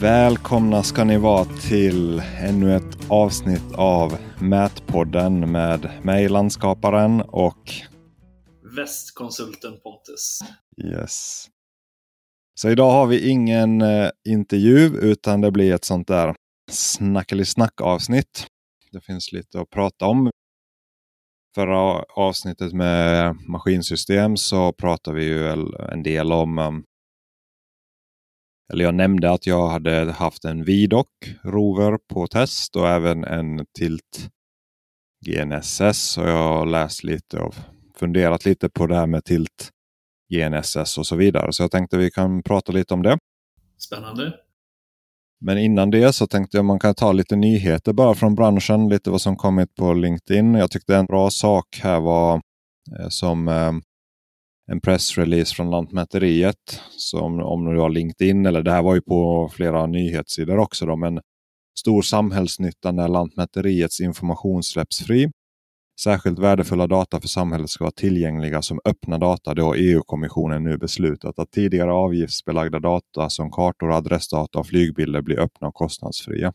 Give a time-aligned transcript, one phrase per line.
[0.00, 7.70] Välkomna ska ni vara till ännu ett avsnitt av Mätpodden med mig, landskaparen och
[8.76, 10.40] Västkonsulten Pontus.
[10.84, 11.46] Yes.
[12.54, 16.34] Så idag har vi ingen eh, intervju utan det blir ett sånt där
[16.70, 18.46] snackeli-snack avsnitt.
[18.92, 20.30] Det finns lite att prata om.
[21.54, 25.48] Förra avsnittet med maskinsystem så pratade vi ju
[25.92, 26.84] en del om um,
[28.72, 31.06] eller jag nämnde att jag hade haft en Vidoc
[31.42, 34.30] rover på test och även en Tilt
[35.26, 36.18] GNSS.
[36.18, 37.54] Och jag har läst lite och
[37.96, 39.70] funderat lite på det här med Tilt
[40.34, 41.52] GNSS och så vidare.
[41.52, 43.18] Så jag tänkte vi kan prata lite om det.
[43.78, 44.32] Spännande.
[45.40, 48.88] Men innan det så tänkte jag man kan ta lite nyheter bara från branschen.
[48.88, 50.54] Lite vad som kommit på LinkedIn.
[50.54, 52.34] Jag tyckte en bra sak här var
[53.00, 53.72] eh, som eh,
[54.68, 56.80] en pressrelease från Lantmäteriet.
[56.90, 60.86] Som om du har LinkedIn eller det här var ju på flera nyhetssidor också.
[60.86, 61.20] Då, men
[61.78, 65.30] stor samhällsnytta när Lantmäteriets information släpps fri.
[66.00, 70.78] Särskilt värdefulla data för samhället ska vara tillgängliga som öppna data Det har EU-kommissionen nu
[70.78, 76.52] beslutat att tidigare avgiftsbelagda data som kartor, adressdata och flygbilder blir öppna och kostnadsfria.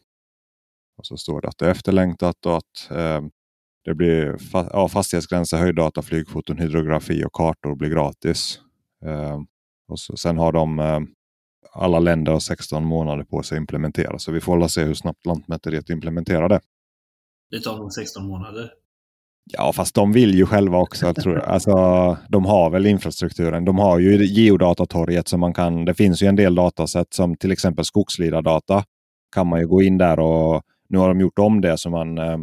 [0.97, 3.21] Och så står det att det är efterlängtat och att eh,
[3.85, 8.59] det blir ja, fastighetsgränser, höjddata, flygfoton, hydrografi och kartor blir gratis.
[9.05, 9.39] Eh,
[9.87, 10.99] och så, sen har de eh,
[11.73, 14.19] alla länder 16 månader på sig att implementera.
[14.19, 16.59] Så vi får se hur snabbt Lantmäteriet implementerar det.
[17.51, 18.71] Det tar nog 16 månader.
[19.51, 21.13] Ja, fast de vill ju själva också.
[21.13, 21.45] tror jag.
[21.45, 21.71] Alltså,
[22.29, 23.65] de har väl infrastrukturen.
[23.65, 25.85] De har ju geodatatorget som man kan.
[25.85, 28.83] Det finns ju en del datasätt som till exempel skogslidardata.
[29.35, 32.17] Kan man ju gå in där och nu har de gjort om det så man
[32.17, 32.37] eh,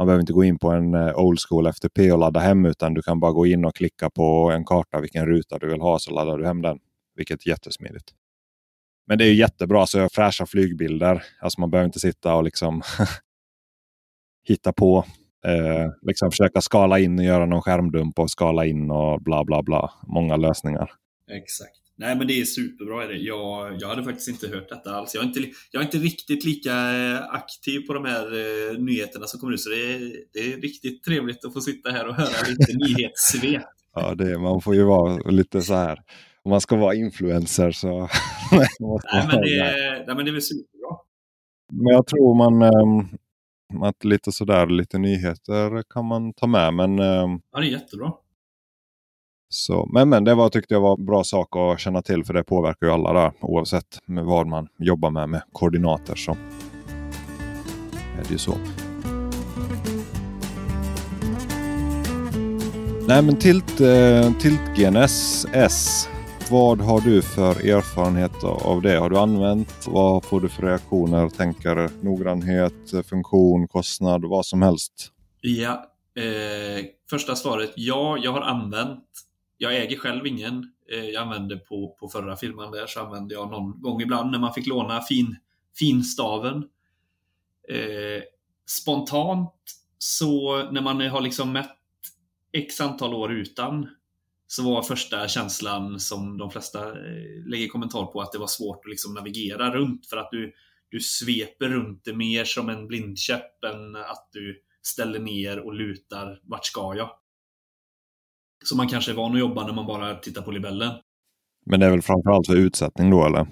[0.00, 2.94] man behöver inte gå in på en eh, old school FTP och ladda hem utan
[2.94, 5.98] du kan bara gå in och klicka på en karta vilken ruta du vill ha
[5.98, 6.78] så laddar du hem den.
[7.16, 8.10] Vilket är jättesmidigt.
[9.06, 11.22] Men det är jättebra, så jag fräscha flygbilder.
[11.40, 12.82] Alltså man behöver inte sitta och liksom
[14.48, 15.04] hitta på.
[15.44, 19.62] Eh, liksom försöka skala in och göra någon skärmdump och skala in och bla bla
[19.62, 19.92] bla.
[20.06, 20.92] Många lösningar.
[21.30, 21.79] Exakt.
[22.00, 23.06] Nej men det är superbra.
[23.06, 23.16] Det.
[23.16, 25.14] Jag, jag hade faktiskt inte hört detta alls.
[25.14, 25.40] Jag är inte,
[25.70, 29.60] jag är inte riktigt lika eh, aktiv på de här eh, nyheterna som kommer ut.
[29.60, 33.62] Så det är, det är riktigt trevligt att få sitta här och höra lite nyhetssvep.
[33.94, 35.98] Ja, det, man får ju vara lite så här.
[36.42, 37.88] Om man ska vara influencer så...
[38.52, 40.96] nej, men det, nej, men det är väl superbra.
[41.72, 42.62] Men jag tror man...
[42.62, 43.18] Ähm,
[43.82, 46.74] att lite sådär, lite nyheter kan man ta med.
[46.74, 48.12] Men, ähm, ja, det är jättebra.
[49.52, 52.34] Så, men, men det var, tyckte jag var en bra sak att känna till för
[52.34, 56.14] det påverkar ju alla där oavsett med vad man jobbar med med koordinater.
[56.14, 56.32] Så
[58.18, 58.54] är det ju så.
[63.08, 64.78] Nej men Tilt, eh, Tilt
[65.52, 66.08] S.
[66.50, 68.98] Vad har du för erfarenhet av det?
[68.98, 69.86] Har du använt?
[69.86, 71.28] Vad får du för reaktioner?
[71.28, 74.92] Tänker noggrannhet, funktion, kostnad, vad som helst?
[75.40, 75.72] Ja,
[76.16, 79.04] eh, första svaret ja, jag har använt
[79.62, 80.72] jag äger själv ingen.
[80.92, 84.38] Eh, jag använde på, på förra filmen där så använde jag någon gång ibland när
[84.38, 85.36] man fick låna fin,
[85.78, 86.56] finstaven.
[87.68, 88.22] Eh,
[88.66, 89.54] spontant
[89.98, 91.76] så när man har liksom mätt
[92.52, 93.88] x antal år utan
[94.46, 98.84] så var första känslan som de flesta eh, lägger kommentar på att det var svårt
[98.84, 100.52] att liksom navigera runt för att du,
[100.88, 106.40] du sveper runt det mer som en blindkäpp än att du ställer ner och lutar
[106.42, 107.19] vart ska jag?
[108.64, 110.92] Som man kanske är van att jobba när man bara tittar på libellen.
[111.66, 113.46] Men det är väl framförallt för utsättning då eller?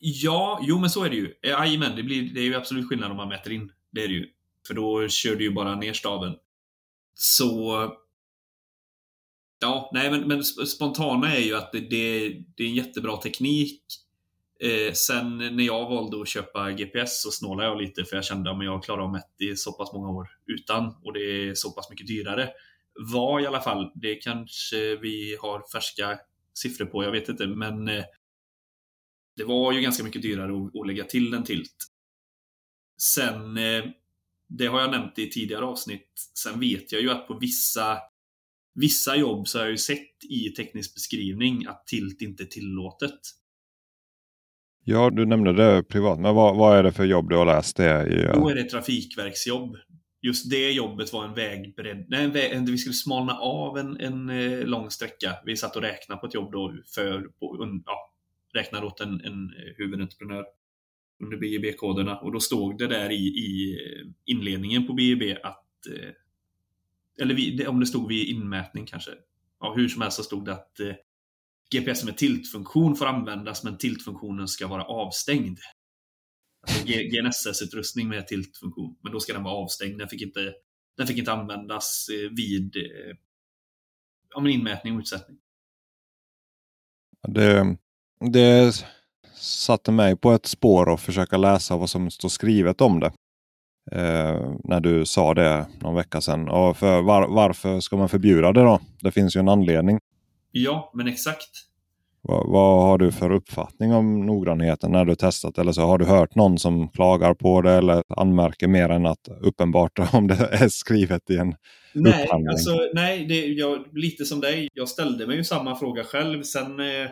[0.00, 1.34] Ja, jo men så är det ju.
[1.42, 3.72] Eh, jajamän, det, blir, det är ju absolut skillnad om man mäter in.
[3.92, 4.26] Det är det ju.
[4.66, 6.34] För då kör du ju bara ner staven.
[7.14, 7.92] Så...
[9.60, 13.82] Ja, nej men, men spontana är ju att det, det, det är en jättebra teknik.
[14.60, 18.50] Eh, sen när jag valde att köpa GPS så snålade jag lite för jag kände
[18.50, 21.70] att jag klarar av mätt i så pass många år utan och det är så
[21.70, 22.48] pass mycket dyrare
[22.98, 23.92] var i alla fall.
[23.94, 26.18] Det kanske vi har färska
[26.54, 28.04] siffror på, jag vet inte, men eh,
[29.36, 31.76] det var ju ganska mycket dyrare att, lägga till en tilt.
[33.02, 33.84] Sen, eh,
[34.48, 36.30] det har jag nämnt i tidigare avsnitt.
[36.34, 37.98] Sen vet jag ju att på vissa,
[38.74, 43.20] vissa jobb så har jag ju sett i teknisk beskrivning att tilt inte är tillåtet.
[44.84, 46.20] Ja, du nämnde det privat.
[46.20, 48.38] Men vad, vad är det för jobb du har läst det i?
[48.38, 49.76] Då är det trafikverksjobb
[50.20, 52.06] just det jobbet var en vägbredd.
[52.08, 55.36] Nej, en väg, vi skulle smalna av en, en eh, lång sträcka.
[55.44, 58.12] Vi satt och räknade på ett jobb då för, på, ja,
[58.54, 60.44] räknade åt en, en eh, huvudentreprenör
[61.24, 66.10] under BIB-koderna och då stod det där i, i eh, inledningen på BIB att eh,
[67.20, 69.10] eller vi, om det stod vid inmätning kanske.
[69.60, 70.94] Ja, hur som helst så stod det att eh,
[71.74, 75.58] GPS med tiltfunktion får användas men tiltfunktionen ska vara avstängd.
[76.84, 78.96] GNSS-utrustning med tiltfunktion.
[79.02, 79.98] Men då ska den vara avstängd.
[79.98, 80.52] Den fick inte,
[80.96, 83.16] den fick inte användas eh, vid eh,
[84.34, 85.38] ja, inmätning och utsättning.
[87.28, 87.76] Det,
[88.32, 88.84] det
[89.40, 93.12] satte mig på ett spår och försöka läsa vad som står skrivet om det.
[93.92, 96.48] Eh, när du sa det någon vecka sedan.
[96.48, 98.80] Och för var, varför ska man förbjuda det då?
[99.00, 99.98] Det finns ju en anledning.
[100.50, 101.67] Ja, men exakt.
[102.30, 105.58] Vad, vad, har du för uppfattning om noggrannheten när du testat?
[105.58, 109.28] Eller så har du hört någon som klagar på det eller anmärker mer än att
[109.40, 111.54] uppenbart om det är skrivet i en
[111.92, 112.48] nej, upphandling?
[112.48, 114.68] Alltså, nej, det, jag, lite som dig.
[114.74, 116.42] Jag ställde mig ju samma fråga själv.
[116.42, 117.10] Sen, eh,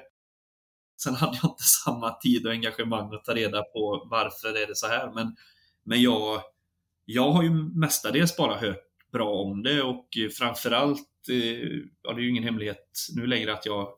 [1.02, 4.76] sen hade jag inte samma tid och engagemang att ta reda på varför är det
[4.76, 5.12] så här.
[5.14, 5.36] Men,
[5.84, 6.40] men jag,
[7.04, 10.08] jag har ju mestadels bara hört bra om det och
[10.38, 11.68] framförallt, eh,
[12.02, 12.86] ja det är ju ingen hemlighet
[13.16, 13.88] nu längre att jag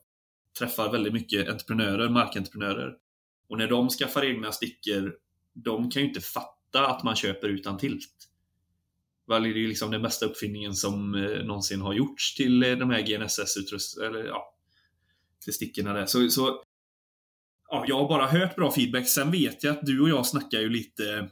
[0.59, 2.95] träffar väldigt mycket entreprenörer, markentreprenörer.
[3.49, 5.15] Och när de skaffar egna stickor,
[5.55, 8.15] de kan ju inte fatta att man köper utan tilt.
[9.29, 12.73] Väl är det ju liksom den bästa uppfinningen som eh, någonsin har gjorts till eh,
[12.73, 14.55] de här GNSS-utrustningarna, eller ja,
[15.45, 16.07] till stickorna där.
[16.07, 16.63] Så, så
[17.69, 19.09] ja, jag har bara hört bra feedback.
[19.09, 21.29] Sen vet jag att du och jag snackar ju lite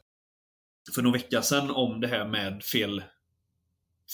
[0.94, 3.02] för några vecka sedan om det här med fel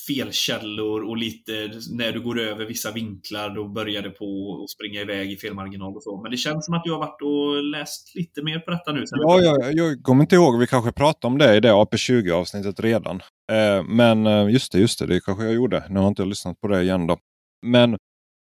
[0.06, 1.52] felkällor och lite
[1.90, 5.96] när du går över vissa vinklar då börjar det på att springa iväg i felmarginal
[5.96, 6.22] och så.
[6.22, 9.04] Men det känns som att du har varit och läst lite mer på detta nu.
[9.10, 10.58] Ja, jag, jag kommer inte ihåg.
[10.58, 13.20] Vi kanske pratade om det i det AP20 avsnittet redan.
[13.52, 15.84] Eh, men eh, just det, just det, det kanske jag gjorde.
[15.88, 17.16] Nu har jag inte lyssnat på det igen då.
[17.66, 17.96] Men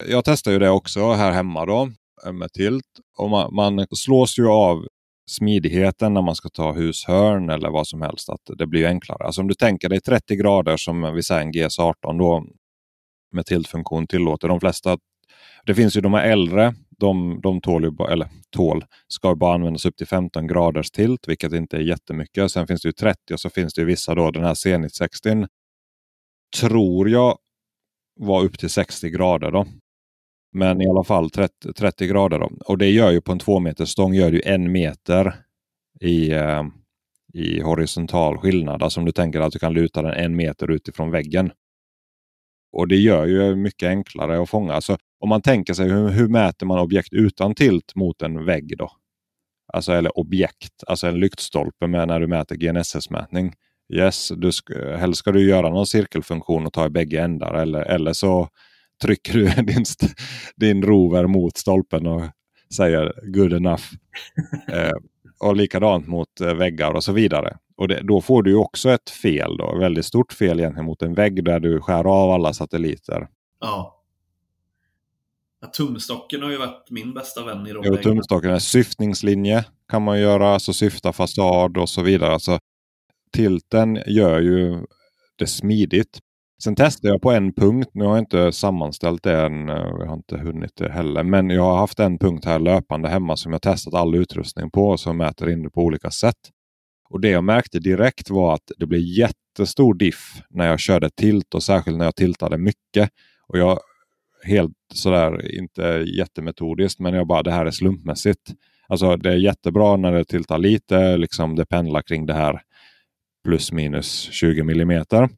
[0.07, 1.89] jag testade ju det också här hemma då
[2.25, 2.85] eh, med tilt.
[3.17, 4.85] Och man, man slås ju av
[5.29, 8.29] smidigheten när man ska ta hushörn eller vad som helst.
[8.29, 9.23] Att det blir enklare.
[9.23, 12.45] Alltså om du tänker dig 30 grader som vi säger en GS18 då
[13.31, 14.97] med tiltfunktion tillåter de flesta.
[15.65, 16.73] Det finns ju de här äldre.
[16.99, 21.53] De, de tål, ju, eller tål, ska bara användas upp till 15 graders tilt, vilket
[21.53, 22.51] inte är jättemycket.
[22.51, 25.47] Sen finns det ju 30 och så finns det vissa då, den här Zenit 60
[26.59, 27.37] tror jag
[28.19, 29.51] var upp till 60 grader.
[29.51, 29.65] då.
[30.53, 32.39] Men i alla fall 30, 30 grader.
[32.39, 32.51] Då.
[32.65, 35.35] Och det gör ju på en två meter stång gör ju en meter
[36.01, 36.63] i, eh,
[37.33, 38.83] i horisontal skillnad.
[38.83, 41.51] Alltså om du tänker att du kan luta den en meter utifrån väggen.
[42.73, 44.73] Och det gör ju mycket enklare att fånga.
[44.73, 48.77] Alltså, om man tänker sig hur, hur mäter man objekt utan tilt mot en vägg
[48.77, 48.91] då?
[49.73, 53.53] Alltså eller objekt, alltså en lyktstolpe med när du mäter GNSS-mätning.
[53.93, 57.81] Yes, du sk helst ska du göra någon cirkelfunktion och ta i bägge ändar eller,
[57.81, 58.49] eller så
[59.01, 59.85] trycker du din,
[60.55, 62.21] din rover mot stolpen och
[62.73, 63.83] säger good enough.
[64.67, 64.91] eh,
[65.39, 67.57] och likadant mot eh, väggar och så vidare.
[67.77, 71.13] Och det, Då får du också ett fel, då, väldigt stort fel egentligen mot en
[71.13, 73.27] vägg där du skär av alla satelliter.
[73.59, 74.03] Ja.
[75.61, 80.01] ja tumstocken har ju varit min bästa vän i de jo, Tumstocken är syftningslinje kan
[80.01, 82.33] man göra, alltså syfta fasad och så vidare.
[82.33, 82.59] Alltså,
[83.31, 84.85] tilten gör ju
[85.35, 86.19] det smidigt.
[86.63, 87.89] Sen testade jag på en punkt.
[87.93, 89.69] Nu har jag inte sammanställt det än.
[89.69, 91.23] Eh, jag har inte hunnit det heller.
[91.23, 94.97] Men jag har haft en punkt här löpande hemma som jag testat all utrustning på.
[94.97, 96.37] Som mäter in det på olika sätt.
[97.09, 101.53] Och det jag märkte direkt var att det blev jättestor diff när jag körde tilt
[101.53, 103.09] och särskilt när jag tiltade mycket.
[103.47, 103.79] Och jag
[104.43, 105.81] helt sådär, inte
[106.17, 108.53] jättemetodiskt, men jag bara det här är slumpmässigt.
[108.87, 112.61] Alltså det är jättebra när det tiltar lite, liksom det pendlar kring det här
[113.43, 115.29] plus minus 20 millimeter.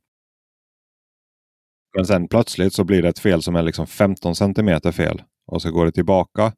[1.95, 5.21] Men sen plötsligt så blir det ett fel som är liksom 15 centimeter fel.
[5.47, 6.53] Och så går det tillbaka.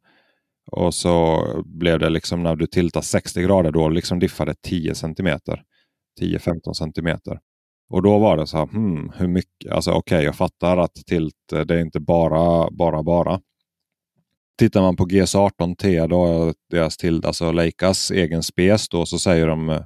[0.71, 5.63] Och så blev det liksom när du tiltar 60 grader då liksom diffade 10 centimeter.
[6.21, 7.39] 10-15 centimeter.
[7.89, 9.71] Och då var det så här, hmm, hur mycket?
[9.71, 13.41] Alltså okej, okay, jag fattar att tilt, eh, det är inte bara, bara, bara.
[14.57, 19.69] Tittar man på GS18T, då, deras tilt, alltså Leicas egen spes, då, så säger de,
[19.69, 19.81] eh,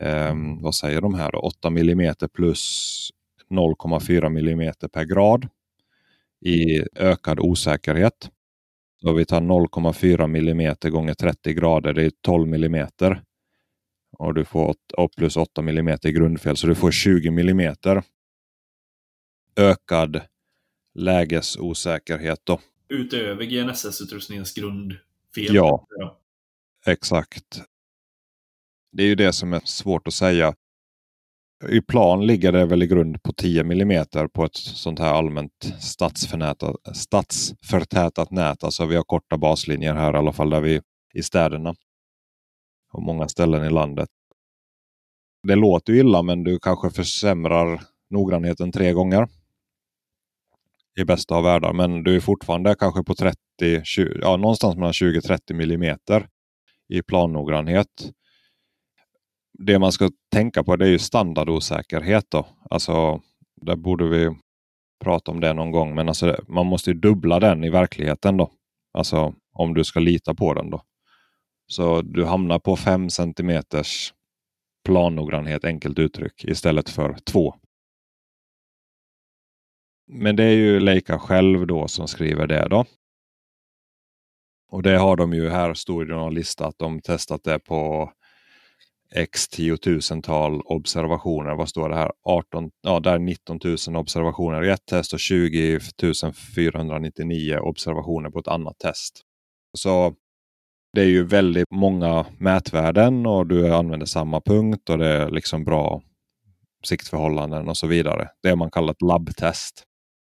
[0.00, 1.38] ehm, vad säger de här då?
[1.38, 3.10] 8 mm plus
[3.50, 5.48] 0,4 mm per grad
[6.44, 8.30] i ökad osäkerhet.
[9.00, 12.88] Så vi tar 0,4 mm gånger 30 grader, det är 12 mm.
[14.18, 17.74] Och du får 8, plus 8 mm i grundfel, så du får 20 mm
[19.56, 20.20] ökad
[20.94, 22.40] lägesosäkerhet.
[22.44, 22.60] Då.
[22.88, 25.54] Utöver GNSS-utrustningens grundfel?
[25.54, 25.86] Ja,
[26.86, 27.62] exakt.
[28.92, 30.54] Det är ju det som är svårt att säga
[31.68, 35.74] i plan ligger det väl i grund på 10 mm på ett sånt här allmänt
[36.94, 38.64] stadsförtätat nät.
[38.64, 40.80] Alltså vi har korta baslinjer här i alla fall där vi
[41.14, 41.74] i städerna.
[42.92, 44.08] Och många ställen i landet.
[45.42, 49.28] Det låter ju illa men du kanske försämrar noggrannheten tre gånger.
[51.00, 51.72] I bästa av världar.
[51.72, 53.38] Men du är fortfarande kanske på 30,
[53.84, 55.98] 20, ja, någonstans mellan 20-30 mm
[56.88, 58.10] i plannoggrannhet
[59.58, 62.30] det man ska tänka på det är ju standardosäkerhet.
[62.30, 62.46] Då.
[62.70, 63.20] Alltså,
[63.60, 64.36] där borde vi
[65.04, 65.94] prata om det någon gång.
[65.94, 68.36] Men alltså, man måste ju dubbla den i verkligheten.
[68.36, 68.50] då.
[68.92, 70.70] Alltså om du ska lita på den.
[70.70, 70.82] då.
[71.66, 73.62] Så du hamnar på 5 cm
[74.84, 77.54] plannoggrannhet enkelt uttryck istället för 2.
[80.06, 82.84] Men det är ju Leica själv då som skriver det då.
[84.68, 88.12] Och det har de ju här stod det någon lista att De testat det på
[89.14, 91.54] x tiotusental observationer.
[91.54, 92.12] Vad står det här?
[92.22, 95.80] 18, ja, där är 19 000 observationer i ett test och 20
[96.56, 99.20] 499 observationer på ett annat test.
[99.78, 100.14] Så
[100.92, 105.64] det är ju väldigt många mätvärden och du använder samma punkt och det är liksom
[105.64, 106.02] bra
[106.86, 108.28] siktförhållanden och så vidare.
[108.42, 109.84] Det man kallar ett labbtest.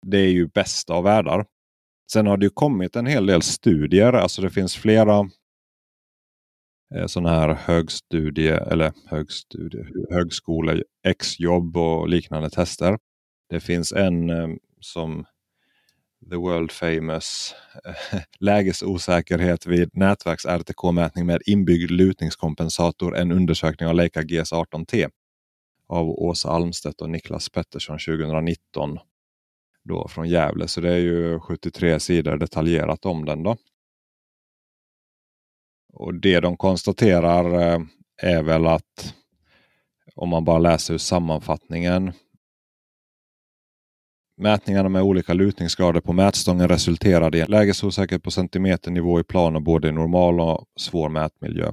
[0.07, 1.45] Det är ju bästa av världar.
[2.13, 4.13] Sen har det kommit en hel del studier.
[4.13, 5.29] Alltså det finns flera
[6.95, 12.97] Eh, sådana här högstudie eller högstudie, högskole, exjobb och liknande tester.
[13.49, 14.47] Det finns en eh,
[14.79, 15.25] som
[16.29, 17.55] the world famous
[17.85, 23.17] eh, lägesosäkerhet vid nätverks RTK-mätning med inbyggd lutningskompensator.
[23.17, 25.09] En undersökning av Leica GS18T
[25.87, 28.97] av Åsa Almstedt och Niklas Pettersson 2019
[29.83, 30.67] då från Gävle.
[30.67, 33.43] Så det är ju 73 sidor detaljerat om den.
[33.43, 33.57] då.
[35.93, 37.79] Och Det de konstaterar eh,
[38.21, 39.15] är väl att
[40.15, 42.11] om man bara läser ur sammanfattningen.
[44.37, 49.61] Mätningarna med olika lutningsgrader på mätstången resulterade i en lägesosäkerhet på centimeternivå i plan och
[49.61, 51.71] både normal och svår mätmiljö.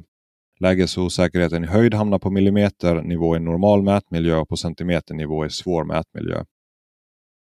[0.60, 6.44] Lägesosäkerheten i höjd hamnar på millimeternivå i normal mätmiljö och på centimeternivå i svår mätmiljö.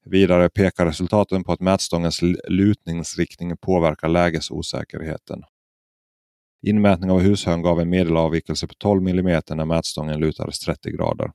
[0.04, 5.42] Vidare pekar resultaten på att mätstångens lutningsriktning påverkar lägesosäkerheten.
[6.66, 11.32] Inmätning av hushörn gav en medelavvikelse på 12 mm när mätstången lutades 30 grader.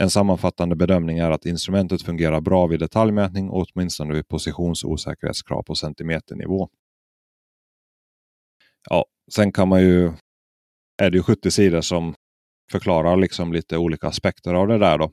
[0.00, 5.74] En sammanfattande bedömning är att instrumentet fungerar bra vid detaljmätning och åtminstone vid positionsosäkerhetskrav på
[5.74, 6.68] centimeternivå.
[8.90, 10.12] Ja, sen kan man ju,
[11.02, 12.14] är det ju 70 sidor som
[12.70, 14.98] förklarar liksom lite olika aspekter av det där.
[14.98, 15.12] Då.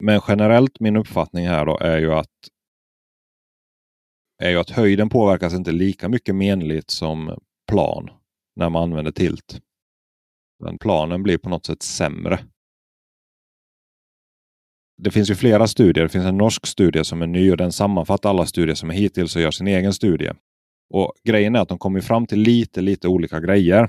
[0.00, 2.28] Men generellt min uppfattning här då är ju att
[4.42, 7.38] är ju att höjden påverkas inte lika mycket menligt som
[7.72, 8.10] plan
[8.56, 9.60] när man använder tilt.
[10.64, 12.38] Men planen blir på något sätt sämre.
[15.02, 16.04] Det finns ju flera studier.
[16.04, 18.94] Det finns en norsk studie som är ny och den sammanfattar alla studier som är
[18.94, 20.30] hittills och gör sin egen studie.
[20.94, 23.88] Och Grejen är att de kommer fram till lite, lite olika grejer.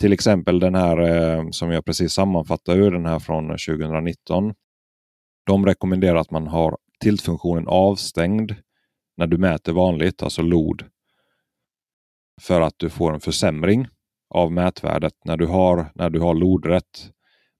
[0.00, 4.54] Till exempel den här eh, som jag precis sammanfattade ur den här från 2019.
[5.46, 8.54] De rekommenderar att man har tiltfunktionen avstängd
[9.16, 10.84] när du mäter vanligt, alltså LOD.
[12.38, 13.88] För att du får en försämring
[14.30, 17.10] av mätvärdet när du har, när du har lodrätt.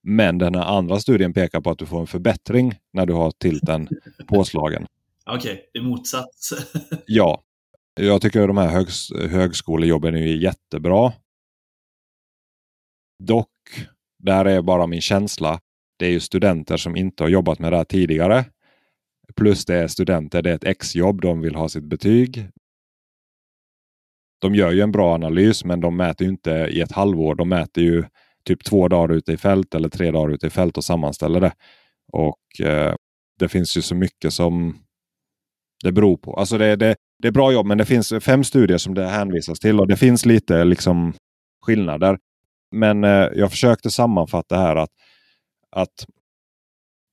[0.03, 3.31] Men den här andra studien pekar på att du får en förbättring när du har
[3.31, 3.89] tilten
[4.27, 4.87] påslagen.
[5.25, 6.53] Okej, okay, det är motsats.
[7.05, 7.43] ja,
[7.95, 11.13] jag tycker de här högs högskolejobben är jättebra.
[13.23, 13.49] Dock,
[14.17, 15.59] där är bara min känsla
[15.99, 18.45] det är ju studenter som inte har jobbat med det här tidigare.
[19.35, 22.49] Plus det är studenter, det är ett exjobb, de vill ha sitt betyg.
[24.41, 27.35] De gör ju en bra analys men de mäter ju inte i ett halvår.
[27.35, 28.03] De mäter ju
[28.45, 31.53] typ två dagar ute i fält eller tre dagar ute i fält och sammanställer det.
[32.11, 32.95] Och eh,
[33.39, 34.77] Det finns ju så mycket som
[35.83, 36.33] det beror på.
[36.33, 39.59] Alltså det, det, det är bra jobb men det finns fem studier som det hänvisas
[39.59, 41.13] till och det finns lite liksom
[41.65, 42.17] skillnader.
[42.75, 44.89] Men eh, jag försökte sammanfatta här att
[45.71, 46.05] att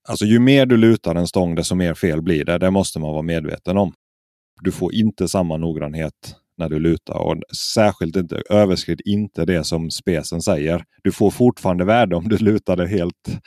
[0.09, 2.59] alltså, ju mer du lutar en stång desto mer fel blir det.
[2.59, 3.92] Det måste man vara medveten om.
[4.62, 7.36] Du får inte samma noggrannhet när du lutar och
[7.75, 10.84] särskilt inte överskrid inte det som spesen säger.
[11.02, 13.40] Du får fortfarande värde om du lutar det helt.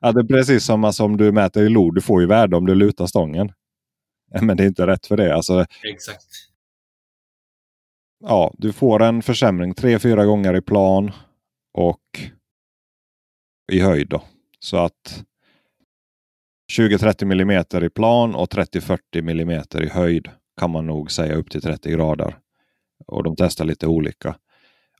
[0.00, 1.94] Ja, det är precis som alltså, om du mäter i lod.
[1.94, 3.52] Du får ju värde om du lutar stången.
[4.42, 5.34] Men det är inte rätt för det.
[5.34, 6.26] Alltså, Exakt.
[8.24, 11.12] Ja, du får en försämring tre, fyra gånger i plan
[11.72, 12.00] och
[13.72, 14.08] i höjd.
[14.08, 14.22] Då.
[14.58, 15.24] Så att
[16.78, 20.28] 20-30 mm i plan och 30-40 mm i höjd
[20.60, 22.36] kan man nog säga upp till 30 grader.
[23.10, 24.36] Och de testar lite olika.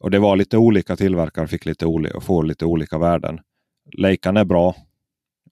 [0.00, 3.40] Och det var lite olika tillverkare fick lite olika, och får lite olika värden.
[3.99, 4.75] Leican är bra.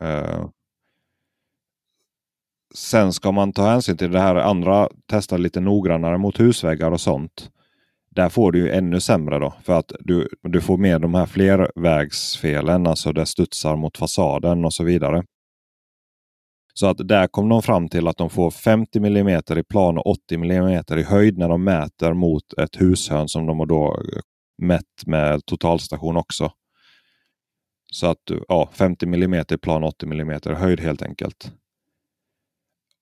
[0.01, 0.49] Eh,
[2.75, 7.01] sen ska man ta hänsyn till det här andra, testa lite noggrannare mot husväggar och
[7.01, 7.51] sånt.
[8.11, 9.55] Där får du ju ännu sämre då.
[9.63, 12.87] För att du, du får med de här flervägsfelen.
[12.87, 15.25] Alltså det studsar mot fasaden och så vidare.
[16.75, 20.07] Så att där kom de fram till att de får 50 mm i plan och
[20.07, 24.21] 80 mm i höjd när de mäter mot ett hushörn som de har då eh,
[24.63, 26.53] mätt med totalstation också.
[27.93, 31.53] Så att ja, 50 mm i plan, och 80 mm i höjd helt enkelt.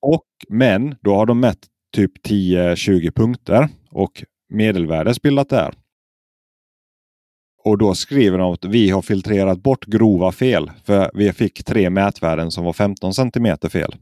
[0.02, 5.74] Och, men då har de mätt typ 10-20 punkter och medelvärdesbildat där.
[7.66, 10.70] Och då skriver de att vi har filtrerat bort grova fel.
[10.84, 13.96] För vi fick tre mätvärden som var 15 cm fel.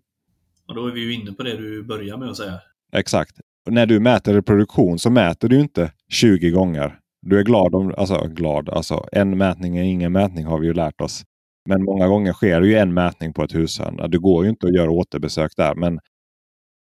[0.69, 2.61] Och då är vi ju inne på det du börjar med att säga.
[2.93, 3.41] Exakt.
[3.67, 6.99] Och när du mäter reproduktion så mäter du inte 20 gånger.
[7.27, 10.75] Du är glad om, alltså glad, alltså en mätning är ingen mätning har vi ju
[10.75, 11.25] lärt oss.
[11.69, 14.11] Men många gånger sker det ju en mätning på ett hushörn.
[14.11, 15.75] Det går ju inte att göra återbesök där.
[15.75, 16.01] Men,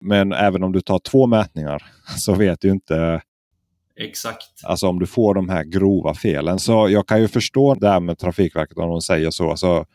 [0.05, 1.83] men även om du tar två mätningar
[2.17, 3.23] så vet du inte
[4.03, 4.49] Exakt.
[4.65, 6.59] Alltså om du får de här grova felen.
[6.59, 9.51] Så jag kan ju förstå det här med Trafikverket om de säger så.
[9.51, 9.87] Alltså,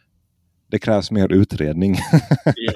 [0.72, 1.96] det krävs mer utredning.
[2.56, 2.74] Ja,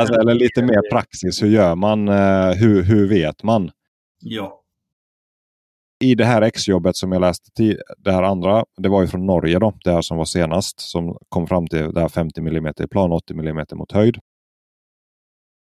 [0.00, 1.42] alltså, eller lite mer praxis.
[1.42, 2.08] Hur gör man?
[2.08, 3.70] Eh, hur, hur vet man?
[4.20, 4.60] Ja.
[6.00, 9.26] I det här exjobbet som jag läste till, det här andra, det var ju från
[9.26, 12.72] Norge då, det här som var senast, som kom fram till det här 50 mm
[12.84, 14.18] i plan, 80 mm mot höjd.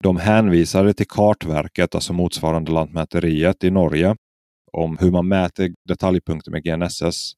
[0.03, 4.15] De hänvisade till Kartverket, alltså motsvarande Lantmäteriet i Norge,
[4.73, 7.33] om hur man mäter detaljpunkter med GNSS.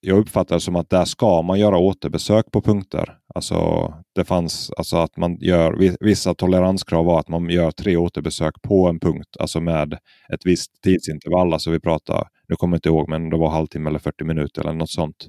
[0.00, 3.18] Jag uppfattar det som att där ska man göra återbesök på punkter.
[3.34, 8.62] Alltså det fanns alltså att man gör vissa toleranskrav var att man gör tre återbesök
[8.62, 9.92] på en punkt, alltså med
[10.34, 11.52] ett visst tidsintervall.
[11.52, 14.62] Alltså vi pratar, nu kommer jag inte ihåg, men det var halvtimme eller 40 minuter
[14.62, 15.28] eller något sånt.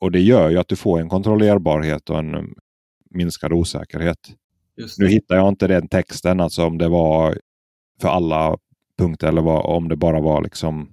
[0.00, 2.54] Och det gör ju att du får en kontrollerbarhet och en
[3.10, 4.18] minskad osäkerhet.
[4.98, 7.38] Nu hittar jag inte den texten, alltså om det var
[8.00, 8.58] för alla
[8.98, 10.92] punkt eller var, om det bara var liksom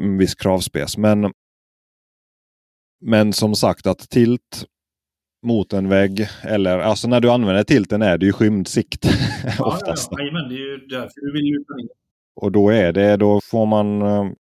[0.00, 0.96] en viss kravspec.
[0.96, 1.32] Men,
[3.00, 4.64] men som sagt att tilt
[5.46, 9.04] mot en vägg eller alltså när du använder tilten är det ju skymd sikt.
[9.58, 10.08] Ja, oftast.
[10.10, 10.28] Ja, ja.
[10.28, 11.64] Amen, det är ju därför du vill ju
[12.36, 14.32] Och då är det, då får man uh,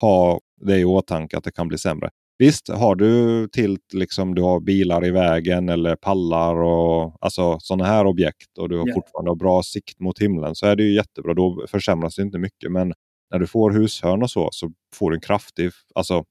[0.00, 2.10] ha det i åtanke att det kan bli sämre.
[2.38, 7.84] Visst, har du tilt, liksom du har bilar i vägen eller pallar och alltså sådana
[7.84, 8.94] här objekt och du har yeah.
[8.94, 11.34] fortfarande bra sikt mot himlen så är det ju jättebra.
[11.34, 12.72] Då försämras det inte mycket.
[12.72, 12.92] Men
[13.30, 16.24] när du får hushörn och så, så får du en kraftig, alltså,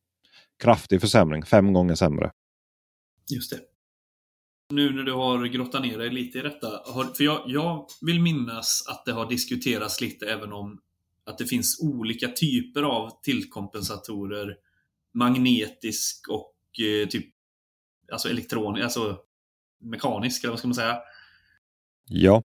[0.64, 1.46] kraftig försämring.
[1.46, 2.32] Fem gånger sämre.
[3.32, 3.60] Just det.
[4.74, 6.68] Nu när du har grottat ner dig lite i detta.
[7.18, 10.80] för jag, jag vill minnas att det har diskuterats lite även om
[11.26, 14.56] att det finns olika typer av tillkompensatorer
[15.14, 17.26] magnetisk och eh, typ
[18.12, 19.18] alltså elektronisk, alltså
[19.82, 20.98] mekanisk, eller vad ska man säga?
[22.08, 22.44] Ja.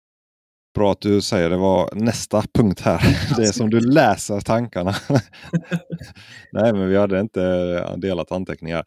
[0.74, 3.00] Bra att du säger det var nästa punkt här.
[3.36, 4.94] Det är som du läser tankarna.
[6.52, 8.84] Nej, men vi hade inte delat anteckningar.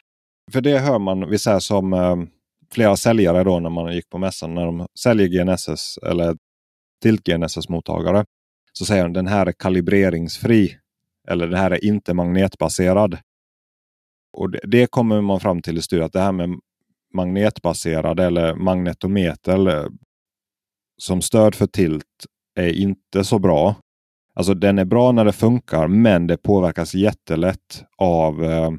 [0.52, 2.16] För det hör man, vi säger som eh,
[2.72, 6.38] flera säljare då när man gick på mässan, när de säljer GNSS eller
[7.04, 8.26] Tilt GNSS-mottagare.
[8.74, 10.78] Så säger de den här är kalibreringsfri.
[11.28, 13.18] Eller den här är inte magnetbaserad.
[14.38, 16.60] Och det, det, kommer man fram till i studiet att det här med
[17.14, 19.88] magnetbaserade eller magnetometer eh,
[20.98, 23.76] som stöd för tilt är inte så bra.
[24.36, 28.72] Alltså den är bra när det funkar men det påverkas jättelätt av eh,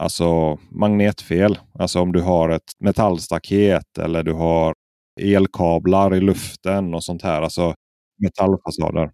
[0.00, 1.58] alltså magnetfel.
[1.74, 4.74] Alltså om du har ett metallstaket eller du har
[5.20, 7.42] elkablar i luften och sånt här.
[7.42, 7.74] Alltså
[8.22, 9.10] metallfasader.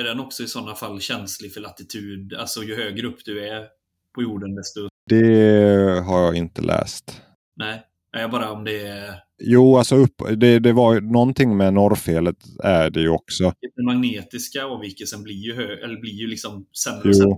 [0.00, 2.34] Är den också i sådana fall känslig för latitud?
[2.34, 3.66] Alltså ju högre upp du är
[4.14, 4.88] på jorden desto...
[5.06, 7.22] Det har jag inte läst.
[7.56, 9.14] Nej, jag bara om det är...
[9.38, 13.52] Jo, alltså upp, det, det var någonting med norrfelet är det ju också.
[13.76, 17.36] Den magnetiska avvikelsen blir ju, hö, eller blir ju liksom sämre och sämre.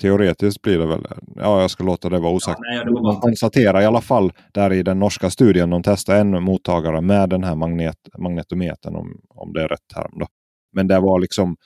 [0.00, 1.06] Teoretiskt blir det väl.
[1.36, 2.60] Ja, jag ska låta det vara osagt.
[2.62, 6.42] Ja, nej, Man konstaterar i alla fall där i den norska studien de testade en
[6.42, 10.18] mottagare med den här magnet, magnetometern om, om det är rätt term.
[10.18, 10.26] Då.
[10.72, 11.56] Men det var liksom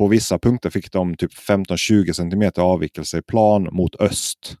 [0.00, 4.56] på vissa punkter fick de typ 15-20 cm avvikelse i plan mot öst.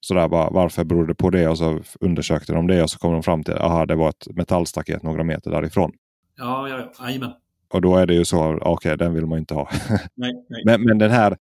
[0.00, 1.48] Så där bara, varför beror det på det?
[1.48, 4.26] Och så undersökte de det och så kom de fram till att det var ett
[4.36, 5.92] metallstaket några meter därifrån.
[6.36, 7.38] Ja, ja, ja.
[7.74, 9.68] Och då är det ju så, okej, okay, den vill man inte ha.
[10.14, 10.62] nej, nej.
[10.64, 11.36] Men, men den här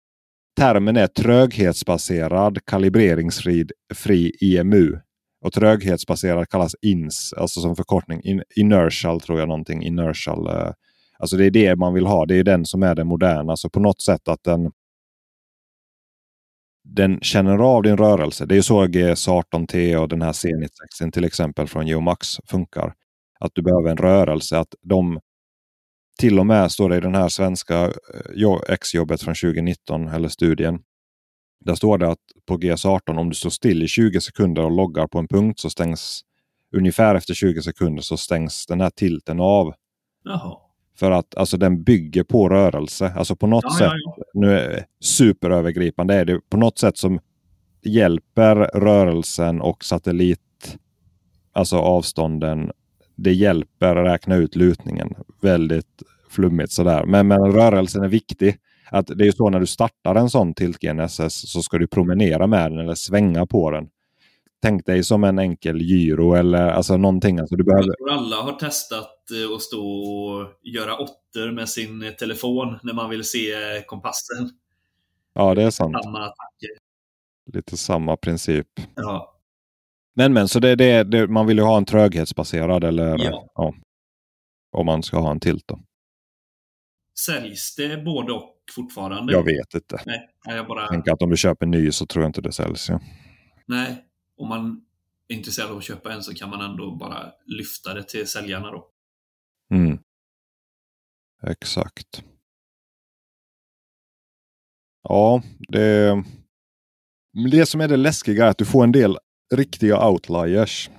[0.56, 4.98] termen är tröghetsbaserad kalibreringsfri fri IMU.
[5.44, 8.20] Och tröghetsbaserad kallas INS, alltså som förkortning.
[8.24, 9.82] In, inertial tror jag någonting.
[9.82, 10.72] Inertial eh,
[11.20, 12.26] Alltså det är det man vill ha.
[12.26, 13.56] Det är den som är den moderna.
[13.56, 14.70] Så på något sätt att den
[16.84, 18.46] den känner av din rörelse.
[18.46, 22.94] Det är så GS18T och den här Zenit 60 till exempel från Geomax funkar.
[23.40, 24.58] Att du behöver en rörelse.
[24.58, 25.20] Att de
[26.18, 30.82] till och med står det i den här svenska eh, exjobbet från 2019 eller studien.
[31.64, 35.06] Där står det att på GS18 om du står still i 20 sekunder och loggar
[35.06, 36.20] på en punkt så stängs
[36.76, 39.74] ungefär efter 20 sekunder så stängs den här tilten av.
[40.24, 40.69] Jaha.
[41.00, 43.12] För att alltså, den bygger på rörelse.
[43.16, 44.24] Alltså på något ja, sätt, ja, ja.
[44.34, 47.20] nu är superövergripande är det på något sätt som
[47.82, 50.78] hjälper rörelsen och satellit,
[51.52, 52.70] alltså avstånden,
[53.16, 55.14] det hjälper att räkna ut lutningen.
[55.40, 57.04] Väldigt flummigt sådär.
[57.04, 58.56] Men, men rörelsen är viktig.
[58.90, 62.46] Att det är så när du startar en sån Tilt GNSS så ska du promenera
[62.46, 63.88] med den eller svänga på den.
[64.62, 67.38] Tänk dig som en enkel gyro eller alltså någonting.
[67.38, 67.86] Alltså du behöver...
[67.86, 72.94] Jag tror alla har testat eh, att stå och göra åttor med sin telefon när
[72.94, 73.52] man vill se
[73.86, 74.50] kompassen.
[75.34, 75.96] Ja, det är sant.
[76.04, 76.70] Samma attacker.
[77.52, 78.66] Lite samma princip.
[78.94, 79.36] Ja.
[80.14, 83.50] Men men, så det, det, det, man vill ju ha en tröghetsbaserad eller Ja.
[83.54, 83.74] ja,
[84.72, 85.80] om man ska ha en tilt då.
[87.18, 89.32] Säljs det både och fortfarande?
[89.32, 90.00] Jag vet inte.
[90.06, 90.88] Nej, jag bara...
[90.88, 92.88] Tänker att om du köper ny så tror jag inte det säljs.
[92.88, 93.00] Ja.
[93.66, 94.04] Nej,
[94.40, 94.84] om man
[95.28, 98.70] är intresserad av att köpa en så kan man ändå bara lyfta det till säljarna
[98.70, 98.86] då.
[99.74, 99.98] Mm.
[101.46, 102.22] Exakt.
[105.02, 106.24] Ja, det,
[107.50, 109.18] det som är det läskiga är att du får en del
[109.54, 110.90] riktiga outliers.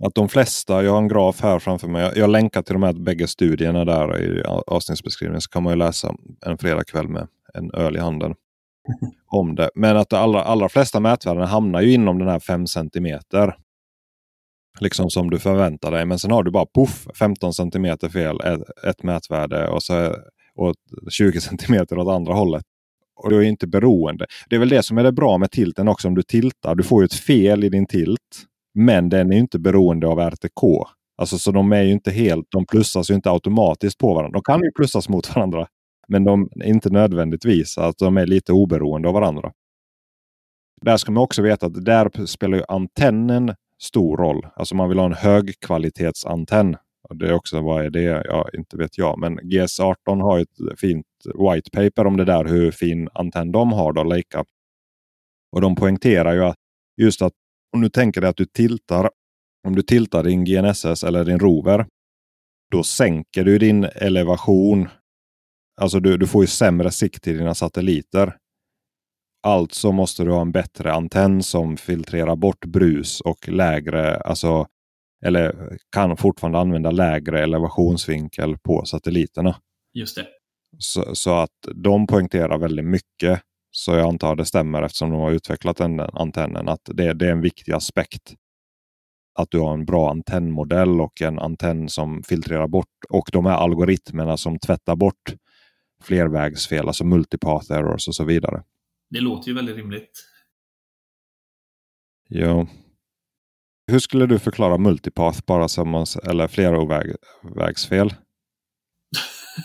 [0.00, 2.02] Att de flesta, jag har en graf här framför mig.
[2.02, 5.40] Jag, jag länkar till de här bägge studierna där i avsnittsbeskrivningen.
[5.40, 6.14] Så kan man ju läsa
[6.46, 8.34] en fredagkväll med en öl i handen
[9.26, 9.70] om det.
[9.74, 13.56] Men att de allra, allra flesta mätvärden hamnar ju inom den här 5 centimeter.
[14.80, 16.06] Liksom som du förväntar dig.
[16.06, 20.16] Men sen har du bara poff 15 centimeter fel, ett, ett mätvärde och, så,
[20.54, 20.74] och
[21.10, 22.62] 20 centimeter åt andra hållet.
[23.16, 24.26] Och du är inte beroende.
[24.48, 26.08] Det är väl det som är det bra med tilten också.
[26.08, 28.44] Om du tiltar, du får ju ett fel i din tilt.
[28.74, 30.88] Men den är inte beroende av RTK.
[31.16, 34.38] Alltså så de är ju inte helt, de plussas ju inte automatiskt på varandra.
[34.38, 35.66] De kan ju plussas mot varandra.
[36.08, 39.52] Men de är inte nödvändigtvis att de är lite oberoende av varandra.
[40.80, 44.46] Där ska man också veta att där spelar ju antennen stor roll.
[44.56, 46.76] Alltså man vill ha en högkvalitetsantenn.
[47.08, 48.24] Och det är också, vad är det?
[48.24, 49.18] Ja, inte vet jag.
[49.18, 53.92] Men GS18 har ett fint white paper om det där hur fin antenn de har
[53.92, 54.44] då, Leica.
[55.52, 56.56] Och de poängterar ju att
[57.00, 57.32] just att
[57.72, 59.10] om du tänker dig att du tiltar,
[59.66, 61.86] om du tiltar din GNSS eller din rover,
[62.70, 64.88] då sänker du din elevation.
[65.80, 68.36] Alltså du, du får ju sämre sikt till dina satelliter.
[69.46, 74.66] Alltså måste du ha en bättre antenn som filtrerar bort brus och lägre, alltså
[75.24, 79.56] eller kan fortfarande använda lägre elevationsvinkel på satelliterna.
[79.94, 80.26] Just det.
[80.78, 83.40] Så, så att de poängterar väldigt mycket.
[83.70, 86.68] Så jag antar det stämmer eftersom de har utvecklat den antennen.
[86.68, 88.34] Att det, det är en viktig aspekt.
[89.38, 93.04] Att du har en bra antennmodell och en antenn som filtrerar bort.
[93.08, 95.34] Och de här algoritmerna som tvättar bort
[96.04, 98.62] flervägsfel, alltså multipath errors och så vidare.
[99.10, 100.24] Det låter ju väldigt rimligt.
[102.28, 102.66] Ja.
[103.92, 108.14] Hur skulle du förklara multipath bara som eller flerovägsfel?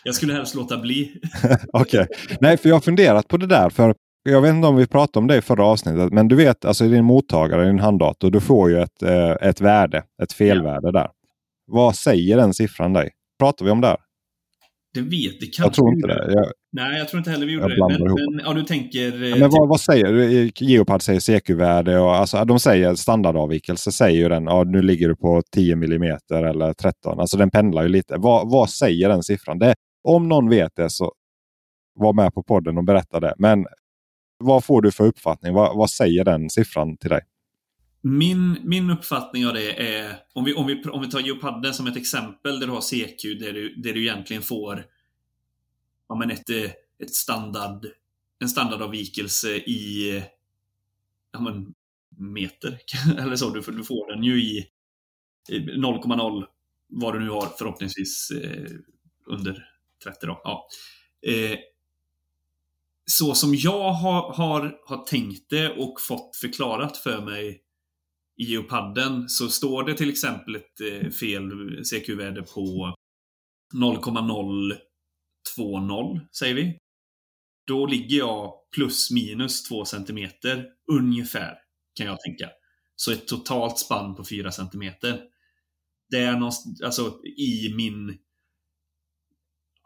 [0.03, 1.21] jag skulle helst låta bli.
[1.73, 2.01] Okej.
[2.01, 2.37] Okay.
[2.41, 3.69] Nej, för jag har funderat på det där.
[3.69, 6.13] För jag vet inte om vi pratade om det i förra avsnittet.
[6.13, 10.03] Men du vet, alltså din mottagare, din handdator, du får ju ett, eh, ett värde.
[10.23, 11.09] Ett felvärde där.
[11.67, 13.11] Vad säger den siffran dig?
[13.39, 13.97] Pratar vi om det?
[14.93, 16.33] Det vet det kanske Jag tror inte det.
[16.33, 17.97] Jag, Nej, jag tror inte heller vi gjorde det.
[17.99, 19.23] Men, men, ja, du tänker...
[19.23, 20.51] Ja, men vad, vad säger du?
[20.55, 24.43] Geopard säger CQ-värde och alltså, de säger standardavvikelse säger ju den.
[24.43, 27.19] Ja, nu ligger du på 10 mm eller 13.
[27.19, 28.15] Alltså den pendlar ju lite.
[28.17, 29.59] Vad, vad säger den siffran?
[29.59, 31.11] Det, om någon vet det så
[31.99, 33.33] var med på podden och berätta det.
[33.37, 33.65] Men
[34.43, 35.53] vad får du för uppfattning?
[35.53, 37.21] Vad, vad säger den siffran till dig?
[38.01, 41.87] Min, min uppfattning av det är, om vi, om vi, om vi tar Geopadden som
[41.87, 44.85] ett exempel där du har CQ, där du, där du egentligen får
[46.09, 46.49] ja, men ett,
[46.99, 47.85] ett standard,
[48.39, 50.23] en standardavvikelse i
[51.31, 51.73] ja, men,
[52.17, 52.79] meter.
[53.17, 54.67] Eller så, du, du får den ju i
[55.49, 56.45] 0,0
[56.87, 58.71] vad du nu har förhoppningsvis eh,
[59.25, 59.69] under
[60.03, 60.41] 30 då.
[60.43, 60.67] Ja.
[61.21, 61.57] Eh,
[63.05, 67.61] så som jag har, har, har tänkt det och fått förklarat för mig
[68.37, 71.51] i Geopadden så står det till exempel ett eh, fel
[71.83, 72.95] CQ-värde på
[73.73, 76.77] 0,020 säger vi.
[77.67, 80.29] Då ligger jag plus minus 2 cm
[80.91, 81.57] ungefär
[81.95, 82.49] kan jag tänka.
[82.95, 84.93] Så ett totalt spann på 4 cm.
[86.09, 88.17] Det är någonstans, alltså i min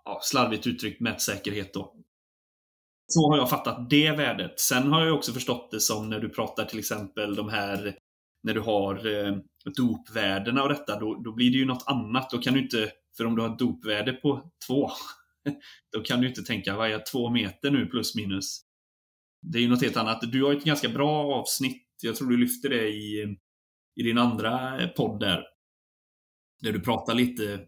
[0.05, 1.95] ja, slarvigt uttryckt mätsäkerhet då.
[3.07, 4.59] Så har jag fattat det värdet.
[4.59, 7.97] Sen har jag också förstått det som när du pratar till exempel de här
[8.43, 9.37] när du har eh,
[9.77, 12.29] dopvärdena och detta, då, då blir det ju något annat.
[12.29, 14.89] Då kan du inte, för om du har ett dopvärde på två,
[15.91, 18.61] då kan du inte tänka, vad är två meter nu plus minus?
[19.41, 20.31] Det är ju något helt annat.
[20.31, 23.37] Du har ett ganska bra avsnitt, jag tror du lyfter det i,
[23.95, 25.43] i din andra eh, podd där.
[26.61, 27.59] Där du pratar lite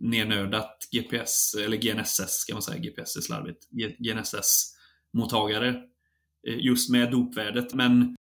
[0.00, 3.68] nernördat GPS, eller GNSS kan man säga, GPS är slarvigt.
[3.98, 5.68] GNSS-mottagare.
[6.48, 7.74] Eh, just med dopvärdet.
[7.74, 8.16] Men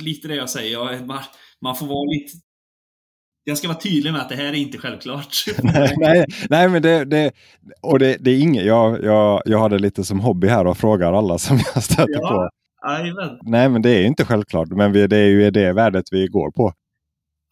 [0.00, 1.22] lite det jag säger, man,
[1.60, 2.32] man får vara lite
[3.44, 5.44] jag ska vara tydlig med att det här är inte självklart.
[5.96, 7.32] nej, nej, men det, det,
[7.80, 8.64] och det, det är inget.
[8.64, 12.12] Jag, jag, jag har det lite som hobby här och frågar alla som jag stöter
[12.12, 12.50] ja, på.
[12.88, 13.38] Amen.
[13.42, 14.68] Nej, men det är inte självklart.
[14.68, 16.72] Men vi, det är ju det värdet vi går på.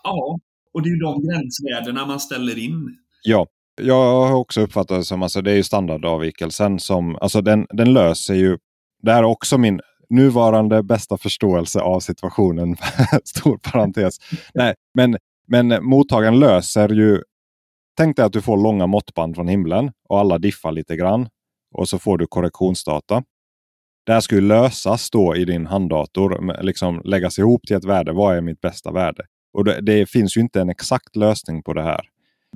[0.05, 0.39] Ja,
[0.75, 2.97] och det är ju de gränsvärdena man ställer in.
[3.23, 3.47] Ja,
[3.81, 7.93] jag har också uppfattat det som alltså det är ju standardavvikelsen som alltså den, den
[7.93, 8.59] löser ju.
[9.03, 12.77] Det här är också min nuvarande bästa förståelse av situationen.
[13.25, 14.17] Stor parentes.
[14.55, 15.17] Nej, men
[15.51, 17.23] men mottagaren löser ju...
[17.97, 21.29] Tänk dig att du får långa måttband från himlen och alla diffar lite grann.
[21.75, 23.23] Och så får du korrektionsdata.
[24.07, 26.63] Det här skulle lösas då i din handdator.
[26.63, 28.13] Liksom läggas ihop till ett värde.
[28.13, 29.23] Vad är mitt bästa värde?
[29.53, 32.01] Och det, det finns ju inte en exakt lösning på det här.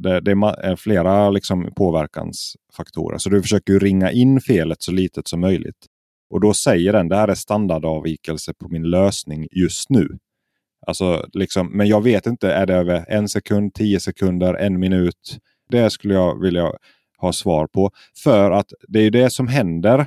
[0.01, 3.19] Det, det är eh, flera liksom påverkansfaktorer.
[3.19, 5.87] Så du försöker ringa in felet så litet som möjligt.
[6.35, 10.09] Och då säger den det här är standardavvikelse på min lösning just nu.
[10.87, 15.39] Alltså, liksom, men jag vet inte, är det över en sekund, tio sekunder, en minut?
[15.71, 16.73] Det skulle jag vilja
[17.19, 17.91] ha svar på.
[18.25, 20.07] För att det är det som händer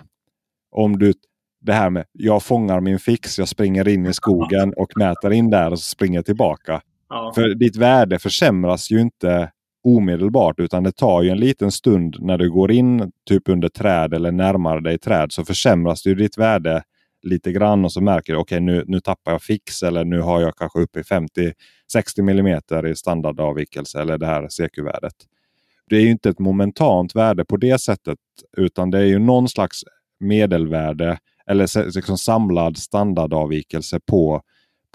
[0.71, 1.13] om du
[1.61, 5.49] det här med jag fångar min fix, jag springer in i skogen och mäter in
[5.49, 6.81] där och springer tillbaka.
[7.09, 7.31] Ja.
[7.35, 9.51] För ditt värde försämras ju inte
[9.83, 14.13] omedelbart utan det tar ju en liten stund när du går in typ under träd
[14.13, 16.83] eller närmar dig träd så försämras ju ditt värde
[17.23, 20.21] lite grann och så märker du okej okay, nu, nu tappar jag fix eller nu
[20.21, 21.53] har jag kanske uppe i 50-60
[22.19, 25.13] mm i standardavvikelse eller det här CQ-värdet.
[25.89, 28.17] Det är ju inte ett momentant värde på det sättet
[28.57, 29.83] utan det är ju någon slags
[30.19, 34.41] medelvärde eller liksom samlad standardavvikelse på,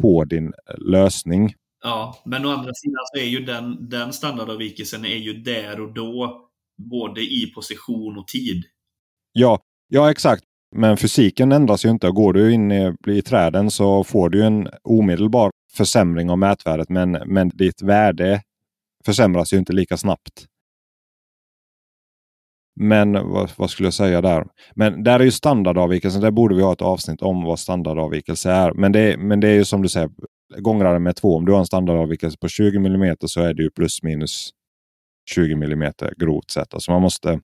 [0.03, 1.55] på din lösning.
[1.83, 5.95] Ja, men å andra sidan så är ju den, den standardavvikelsen är ju där och
[5.95, 6.41] då
[6.77, 8.63] både i position och tid.
[9.33, 10.45] Ja, ja exakt.
[10.77, 12.11] Men fysiken ändras ju inte.
[12.11, 16.89] Går du in i, i träden så får du en omedelbar försämring av mätvärdet.
[16.89, 18.43] Men, men ditt värde
[19.05, 20.47] försämras ju inte lika snabbt.
[22.81, 24.47] Men vad, vad, skulle jag säga där?
[24.75, 26.21] Men där är ju standardavvikelsen.
[26.21, 28.73] Där borde vi ha ett avsnitt om vad standardavvikelse är.
[28.73, 30.11] Men det, men det är ju som du säger,
[30.59, 31.37] gångrar med två.
[31.37, 34.51] Om du har en standardavvikelse på 20 mm så är det ju plus minus
[35.31, 36.75] 20 mm grovt sett.
[36.75, 37.41] Alltså man måste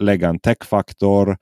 [0.00, 1.36] lägga en täckfaktor,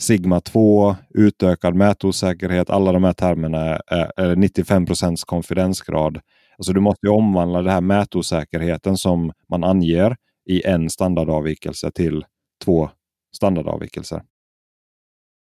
[0.00, 2.70] Sigma 2, utökad mätosäkerhet.
[2.70, 3.80] Alla de här termerna
[4.16, 6.20] är, 95 procents konfidensgrad.
[6.58, 10.16] Alltså du måste omvandla den här mätosäkerheten som man anger
[10.48, 12.24] i en standardavvikelse till
[12.64, 12.90] två
[13.36, 14.22] standardavvikelser.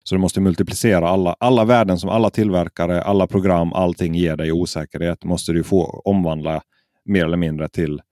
[0.05, 4.53] Så du måste multiplicera alla, alla värden som alla tillverkare, alla program, allting ger dig
[4.53, 5.25] osäkerhet.
[5.25, 6.63] Måste du få omvandla
[7.05, 8.03] mer eller mindre till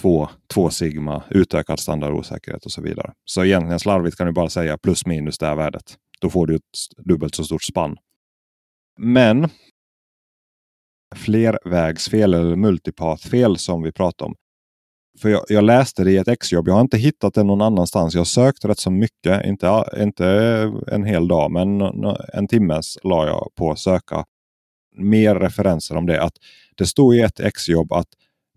[0.00, 3.12] 2, 2 sigma, utökad standardosäkerhet och så vidare.
[3.24, 5.96] Så egentligen slarvigt kan du bara säga plus minus det här värdet.
[6.20, 6.62] Då får du ett
[6.96, 7.96] dubbelt så stort spann.
[8.98, 9.48] Men
[11.14, 14.34] flervägsfel eller multipathfel som vi pratar om.
[15.18, 16.68] För jag, jag, läste det i ett exjobb.
[16.68, 18.14] Jag har inte hittat det någon annanstans.
[18.14, 19.44] Jag har sökt rätt så mycket.
[19.44, 20.26] Inte, inte
[20.86, 21.80] en hel dag, men
[22.32, 24.24] en timmes la jag på att söka
[24.96, 26.22] mer referenser om det.
[26.22, 26.34] Att
[26.76, 28.08] Det stod i ett exjobb att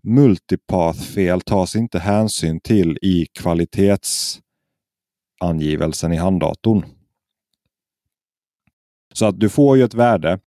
[0.02, 6.84] multipath-fel tas inte hänsyn till i kvalitetsangivelsen i handdatorn.
[9.14, 10.40] Så att du får ju ett värde.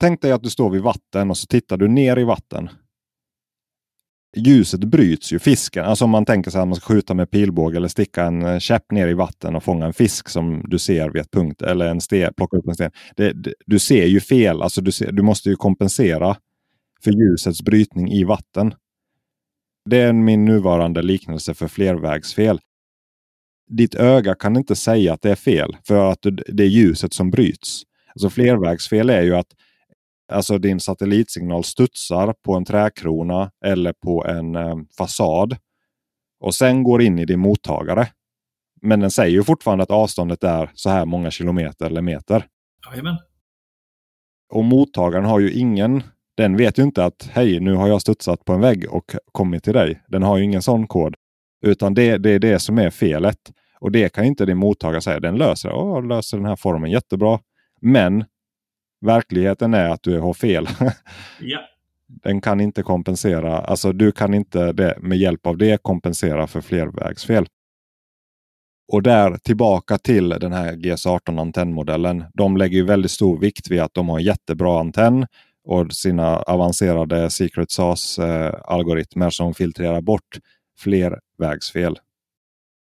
[0.00, 2.70] Tänk dig att du står vid vatten och så tittar du ner i vatten.
[4.36, 5.38] Ljuset bryts ju.
[5.38, 8.42] Fisken, alltså om man tänker sig att man ska skjuta med pilbåge eller sticka en
[8.42, 11.62] eh, käpp ner i vatten och fånga en fisk som du ser vid ett punkt
[11.62, 12.90] eller en sten, plocka upp en sten.
[13.16, 16.36] Det, det, du ser ju fel, alltså du, ser, du måste ju kompensera
[17.04, 18.74] för ljusets brytning i vatten.
[19.90, 22.60] Det är min nuvarande liknelse för flervägsfel.
[23.70, 27.30] Ditt öga kan inte säga att det är fel för att det är ljuset som
[27.30, 27.82] bryts.
[28.14, 29.52] Alltså flervägsfel är ju att
[30.32, 35.56] alltså din satellitsignal studsar på en träkrona eller på en eh, fasad
[36.40, 38.08] och sen går in i din mottagare.
[38.82, 42.46] Men den säger ju fortfarande att avståndet är så här många kilometer eller meter.
[42.90, 43.16] Jajamän.
[44.52, 46.02] Och mottagaren har ju ingen
[46.36, 49.64] den vet ju inte att hej, nu har jag studsat på en vägg och kommit
[49.64, 50.02] till dig.
[50.08, 51.14] Den har ju ingen sån kod.
[51.66, 53.38] Utan det, det är det som är felet.
[53.80, 55.20] Och det kan inte din mottagare säga.
[55.20, 57.40] Den löser, Åh, löser den här formen jättebra.
[57.80, 58.24] Men
[59.02, 60.68] verkligheten är att du har fel.
[61.40, 61.60] ja.
[62.06, 63.58] Den kan inte kompensera.
[63.58, 67.46] Alltså du kan inte det, med hjälp av det kompensera för flervägsfel.
[68.92, 72.24] Och där tillbaka till den här GS18 antennmodellen.
[72.34, 75.26] De lägger väldigt stor vikt vid att de har jättebra antenn
[75.64, 78.22] och sina avancerade Secret sauce
[78.64, 80.38] algoritmer som filtrerar bort
[80.78, 81.98] flervägsfel.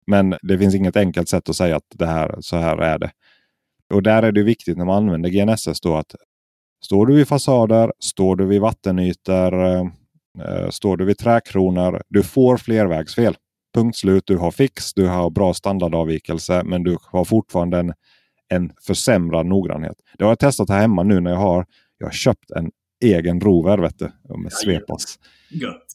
[0.06, 3.10] Men det finns inget enkelt sätt att säga att det här, så här är det.
[3.94, 6.14] Och där är det viktigt när man använder GNSS då att
[6.84, 12.56] står du vid fasader, står du vid vattenytor, eh, står du vid träkronor, du får
[12.56, 13.36] flervägsfel.
[13.74, 14.24] Punkt slut.
[14.26, 17.92] Du har fix, du har bra standardavvikelse, men du har fortfarande en,
[18.48, 19.96] en försämrad noggrannhet.
[20.18, 21.66] Det har jag testat här hemma nu när jag har,
[21.98, 22.70] jag har köpt en
[23.04, 25.18] egen rover vet du, med Svepas.
[25.50, 25.86] Gött.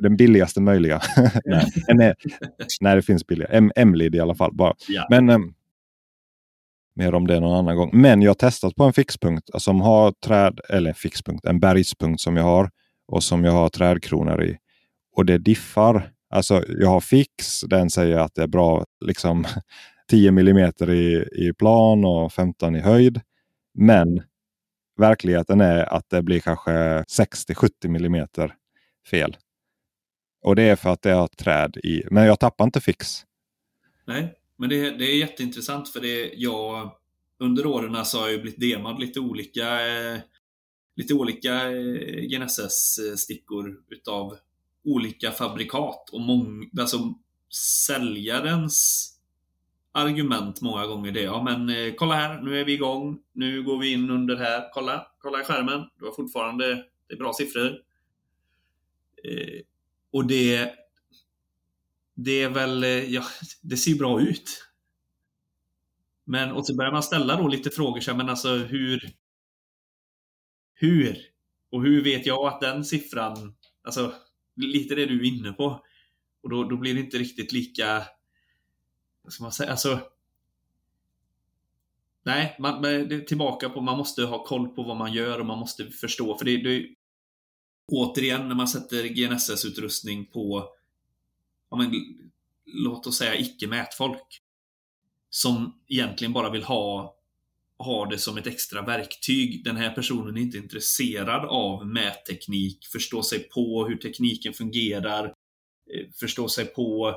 [0.00, 1.00] Den billigaste möjliga.
[1.88, 2.14] nej,
[2.80, 3.48] nej, det finns billiga.
[3.76, 4.54] M-lid i alla fall.
[4.54, 4.74] Bara.
[4.88, 5.06] Ja.
[5.10, 5.38] Men eh,
[6.94, 7.90] mer om det någon annan gång.
[7.92, 12.20] Men jag har testat på en fixpunkt eh, som har träd, eller fixpunkt, en bergspunkt
[12.20, 12.70] som jag har
[13.08, 14.56] och som jag har trädkronor i.
[15.16, 16.12] Och det diffar.
[16.30, 19.44] Alltså jag har fix, den säger att det är bra liksom
[20.10, 23.20] 10 mm i, i plan och 15 i höjd.
[23.74, 24.22] Men
[24.98, 28.26] verkligheten är att det blir kanske 60-70 mm
[29.10, 29.36] fel.
[30.42, 32.02] Och det är för att det har träd i.
[32.10, 33.24] Men jag tappar inte fix.
[34.06, 36.92] Nej, men det, det är jätteintressant för det jag
[37.38, 40.18] under åren så har jag blivit demad lite olika eh,
[40.96, 44.36] lite olika eh, GNSS-stickor utav
[44.84, 47.14] olika fabrikat och mång, alltså
[47.86, 49.10] säljarens
[49.92, 51.22] argument många gånger det.
[51.22, 53.18] Ja men eh, kolla här, nu är vi igång.
[53.32, 54.72] Nu går vi in under här.
[54.72, 55.84] Kolla, kolla i skärmen.
[55.98, 57.78] Du har fortfarande det är bra siffror.
[59.24, 59.60] Eh,
[60.12, 60.74] och det
[62.24, 63.24] det är väl, eh, ja,
[63.62, 64.66] det ser bra ut.
[66.24, 69.12] Men och så börjar man ställa då lite frågor så men alltså hur
[70.74, 71.18] hur?
[71.70, 73.54] Och hur vet jag att den siffran,
[73.84, 74.14] alltså
[74.56, 75.84] lite det du är inne på.
[76.42, 78.04] Och då, då blir det inte riktigt lika,
[79.22, 80.00] vad ska man säga, alltså
[82.22, 85.46] Nej, man, det är tillbaka på man måste ha koll på vad man gör och
[85.46, 86.38] man måste förstå.
[86.38, 86.86] För det, det
[87.86, 90.68] återigen, när man sätter GNSS-utrustning på
[91.70, 91.92] ja, men,
[92.64, 94.42] låt oss säga icke-mätfolk
[95.30, 97.16] som egentligen bara vill ha,
[97.78, 99.64] ha det som ett extra verktyg.
[99.64, 105.24] Den här personen är inte intresserad av mätteknik, förstå sig på hur tekniken fungerar,
[105.94, 107.14] eh, förstå sig på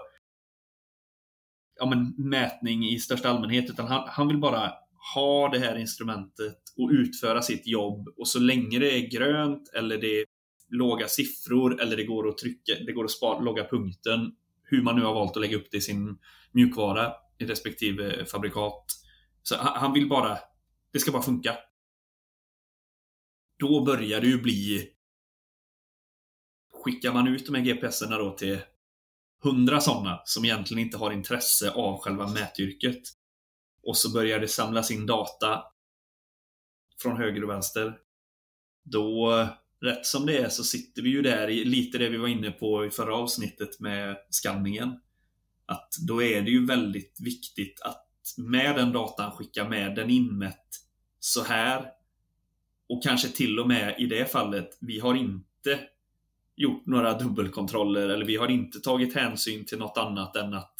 [1.80, 4.74] ja, men, mätning i största allmänhet, utan han, han vill bara
[5.16, 8.08] ha det här instrumentet och utföra sitt jobb.
[8.18, 10.26] Och så länge det är grönt eller det är
[10.70, 14.32] låga siffror eller det går att trycka, det går att spara, logga punkten
[14.74, 16.18] hur man nu har valt att lägga upp det i sin
[16.52, 18.86] mjukvara i respektive fabrikat.
[19.44, 20.38] Så han vill bara,
[20.94, 21.58] det ska bara funka.
[23.60, 24.90] Då börjar det ju bli
[26.84, 28.60] Skickar man ut de här GPSerna då till
[29.44, 33.02] hundra sådana som egentligen inte har intresse av själva mätyrket
[33.84, 35.64] och så börjar det samlas in data
[37.02, 37.98] från höger och vänster.
[38.84, 39.48] Då
[39.84, 42.52] rätt som det är så sitter vi ju där i lite det vi var inne
[42.52, 45.00] på i förra avsnittet med skanningen.
[45.66, 50.68] Att då är det ju väldigt viktigt att med den datan skicka med den inmätt
[51.20, 51.86] så här.
[52.90, 55.80] Och kanske till och med i det fallet, vi har inte
[56.56, 60.76] gjort några dubbelkontroller eller vi har inte tagit hänsyn till något annat än att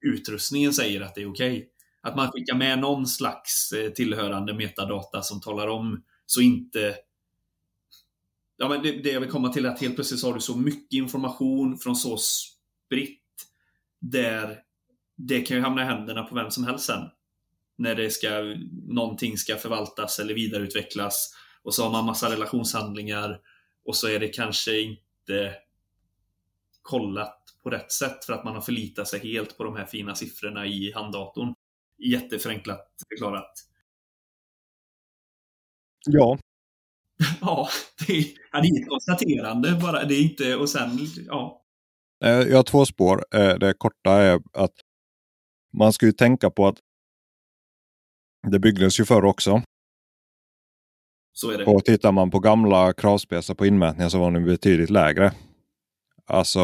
[0.00, 1.56] utrustningen säger att det är okej.
[1.56, 1.68] Okay.
[2.02, 6.96] Att man skickar med någon slags eh, tillhörande metadata som talar om så inte
[8.62, 10.56] Ja, men det, det jag vill komma till är att helt plötsligt har du så
[10.56, 13.20] mycket information från så spritt
[14.00, 14.58] där
[15.16, 17.08] det kan ju hamna i händerna på vem som helst sen.
[17.76, 18.56] När det ska,
[18.88, 23.40] någonting ska förvaltas eller vidareutvecklas och så har man massa relationshandlingar
[23.84, 25.54] och så är det kanske inte
[26.82, 30.14] kollat på rätt sätt för att man har förlitat sig helt på de här fina
[30.14, 31.54] siffrorna i handdatorn.
[31.98, 33.52] Jätteförenklat förklarat.
[36.06, 36.38] Ja,
[37.40, 37.68] ja,
[38.06, 40.04] det är, ja, det är ett konstaterande bara.
[40.04, 41.62] Det är inte, och sen, ja.
[42.24, 43.24] Eh, jag har två spår.
[43.34, 44.74] Eh, det korta är att
[45.72, 46.78] man ska ju tänka på att
[48.50, 49.62] det byggdes ju förr också.
[51.32, 51.64] Så är det.
[51.64, 55.32] Och tittar man på gamla kravspecar på inmätningar så var de betydligt lägre.
[56.26, 56.60] Alltså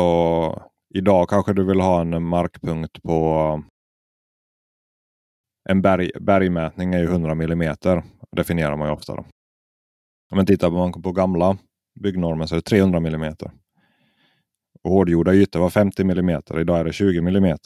[0.95, 3.63] idag kanske du vill ha en markpunkt på
[5.69, 7.77] en berg, bergmätning är ju 100 mm.
[8.37, 9.15] Definierar man ju ofta.
[9.15, 9.25] Då.
[10.31, 11.59] Om man tittar på, på gamla
[12.01, 13.35] byggnormer så är det 300 mm.
[14.83, 16.43] Och hårdgjorda ytor var 50 mm.
[16.59, 17.57] Idag är det 20 mm.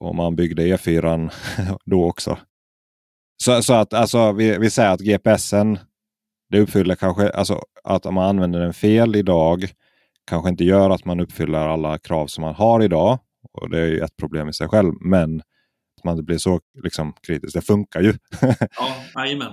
[0.00, 1.30] Och man byggde E4
[1.84, 2.38] då också.
[3.42, 5.78] Så, så att alltså, vi, vi säger att GPSen
[6.50, 9.68] det uppfyller kanske, alltså att om man använder den fel idag
[10.26, 13.18] kanske inte gör att man uppfyller alla krav som man har idag.
[13.52, 14.92] Och Det är ju ett problem i sig själv.
[15.00, 15.40] Men
[15.96, 17.54] att man inte blir så liksom, kritisk.
[17.54, 18.14] Det funkar ju.
[18.40, 19.52] ja, jajamän.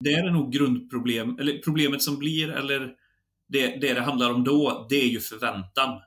[0.00, 2.94] Det är nog grundproblem, eller problemet som blir, eller
[3.48, 6.00] det, det det handlar om då, det är ju förväntan.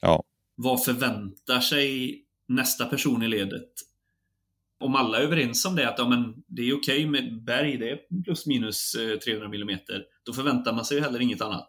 [0.00, 0.22] Ja.
[0.54, 3.68] vad förväntar sig nästa person i ledet?
[4.80, 7.90] Om alla är överens om det, att ja, men det är okej med berg, det
[7.90, 9.78] är plus minus 300 eh, mm,
[10.22, 11.68] då förväntar man sig ju heller inget annat.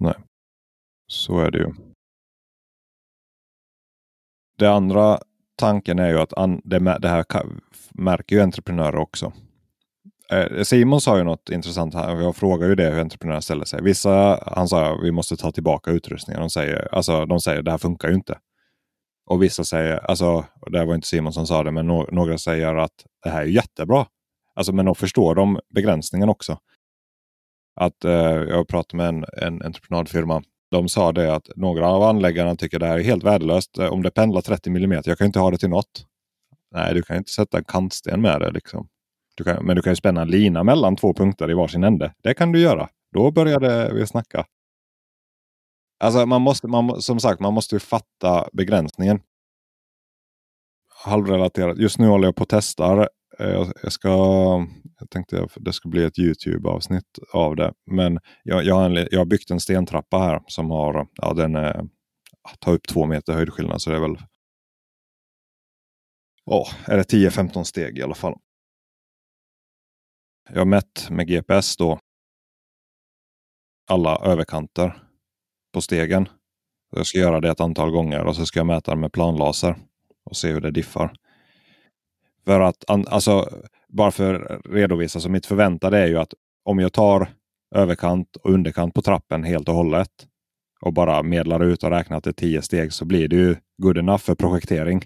[0.00, 0.14] Nej,
[1.06, 1.72] så är det ju.
[4.58, 5.18] Det andra
[5.56, 6.32] tanken är ju att
[7.00, 7.24] det här
[7.90, 9.32] märker ju entreprenörer också.
[10.32, 12.20] Eh, Simon sa ju något intressant här.
[12.20, 13.82] Jag frågar ju det hur entreprenörer ställer sig.
[13.82, 16.40] Vissa han sa att vi måste ta tillbaka utrustningen.
[16.40, 18.38] De säger, alltså, de säger det här funkar ju inte.
[19.26, 22.74] Och vissa säger, alltså, det var inte Simon som sa det, men no några säger
[22.74, 24.06] att det här är jättebra.
[24.54, 26.58] Alltså, men då förstår de begränsningen också.
[27.80, 30.42] Att eh, Jag pratade med en, en entreprenadfirma.
[30.70, 33.78] De sa det att några av anläggarna tycker det här är helt värdelöst.
[33.78, 36.06] Om det pendlar 30 mm, jag kan inte ha det till något.
[36.74, 38.50] Nej, du kan inte sätta en kantsten med det.
[38.50, 38.88] Liksom.
[39.36, 42.14] Du kan, men du kan ju spänna en lina mellan två punkter i varsin ände.
[42.22, 42.88] Det kan du göra.
[43.12, 44.46] Då började vi snacka.
[45.98, 49.20] Alltså man måste, man, som sagt, man måste ju fatta begränsningen.
[51.04, 51.78] Halvrelaterat.
[51.78, 53.08] Just nu håller jag på och testar.
[53.38, 54.08] Eh, jag, jag, ska,
[54.98, 57.72] jag tänkte att det skulle bli ett Youtube-avsnitt av det.
[57.90, 61.54] Men jag, jag, har en, jag har byggt en stentrappa här som har, ja den
[61.54, 61.84] är,
[62.60, 63.82] tar upp två meter höjdskillnad.
[63.82, 64.18] Så det är väl,
[66.46, 68.34] oh, är det 10-15 steg i alla fall.
[70.50, 71.98] Jag har mätt med GPS då
[73.90, 75.02] alla överkanter
[75.72, 76.28] på stegen.
[76.92, 79.76] Jag ska göra det ett antal gånger och så ska jag mäta med planlaser
[80.24, 81.16] och se hur det diffar.
[82.44, 83.48] För att, alltså,
[83.88, 86.34] bara för att redovisa, så mitt förväntade är ju att
[86.64, 87.28] om jag tar
[87.74, 90.10] överkant och underkant på trappen helt och hållet
[90.80, 94.22] och bara medlar ut och räknar till tio steg så blir det ju good enough
[94.24, 95.04] för projektering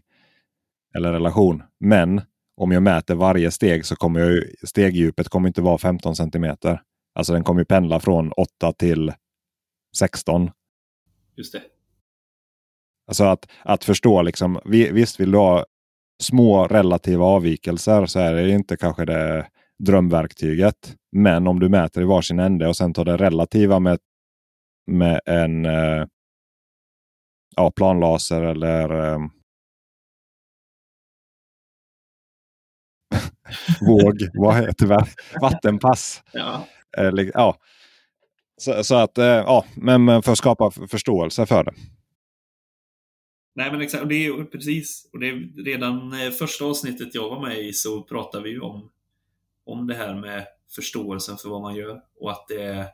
[0.94, 1.62] eller relation.
[1.80, 2.20] Men
[2.60, 6.82] om jag mäter varje steg så kommer jag, stegdjupet kommer inte vara 15 centimeter.
[7.14, 9.12] Alltså den kommer ju pendla från 8 till
[9.96, 10.50] 16.
[11.36, 11.62] Just det.
[13.06, 15.64] Alltså att, att förstå liksom, visst vill du ha
[16.22, 19.46] små relativa avvikelser så är det inte kanske det
[19.78, 20.96] drömverktyget.
[21.12, 23.98] Men om du mäter i varsin ände och sen tar det relativa med,
[24.86, 26.06] med en eh,
[27.56, 29.18] ja, planlaser eller eh,
[33.80, 35.06] våg, vad heter det?
[35.40, 36.22] Vattenpass.
[36.32, 36.66] Ja.
[36.98, 37.56] Eller, ja.
[38.56, 41.72] Så, så, att, eh, ja, men för att skapa förståelse för det.
[43.54, 45.08] Nej men exakt, det är precis.
[45.12, 48.60] Och det är redan eh, första avsnittet jag var med i så pratade vi ju
[48.60, 48.90] om,
[49.66, 52.00] om det här med förståelsen för vad man gör.
[52.20, 52.86] Och att det är,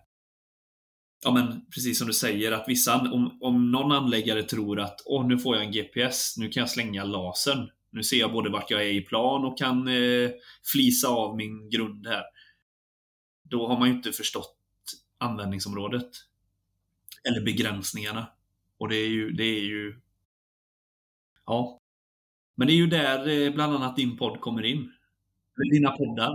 [1.25, 5.27] ja men precis som du säger, att vissa, om, om någon anläggare tror att åh,
[5.27, 7.71] nu får jag en GPS, nu kan jag slänga lasern.
[7.91, 10.30] Nu ser jag både vart jag är i plan och kan eh,
[10.72, 12.22] flisa av min grund här.
[13.43, 14.57] Då har man ju inte förstått
[15.18, 16.11] användningsområdet.
[17.28, 18.26] Eller begränsningarna.
[18.78, 20.01] Och det är ju, det är ju
[21.47, 21.80] Ja.
[22.57, 24.93] Men det är ju där eh, bland annat din podd kommer in.
[25.72, 26.34] Dina poddar.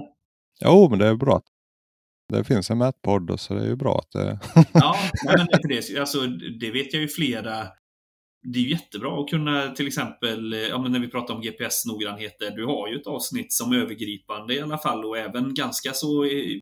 [0.61, 1.41] Jo, men det är bra.
[2.29, 4.39] Det finns en mätpodd så det är ju bra att det...
[4.73, 4.95] ja,
[5.25, 6.27] men det, alltså,
[6.59, 7.67] det vet jag ju flera
[8.43, 12.65] det är jättebra att kunna till exempel, ja, men när vi pratar om GPS-noggrannheter, du
[12.65, 16.59] har ju ett avsnitt som övergripande i alla fall och även ganska så eh,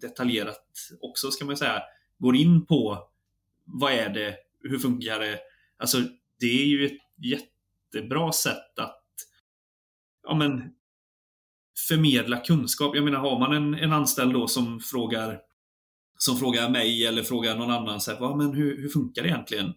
[0.00, 0.66] detaljerat
[1.00, 1.82] också ska man säga,
[2.18, 3.08] går in på
[3.64, 5.38] vad är det, hur funkar det?
[5.78, 5.98] Alltså
[6.40, 9.04] det är ju ett jättebra sätt att
[10.22, 10.72] ja, men,
[11.88, 12.94] förmedla kunskap.
[12.94, 15.40] Jag menar, har man en, en anställd då som frågar
[16.18, 19.74] som frågar mig eller frågar någon annan så här, men hur, hur funkar det egentligen?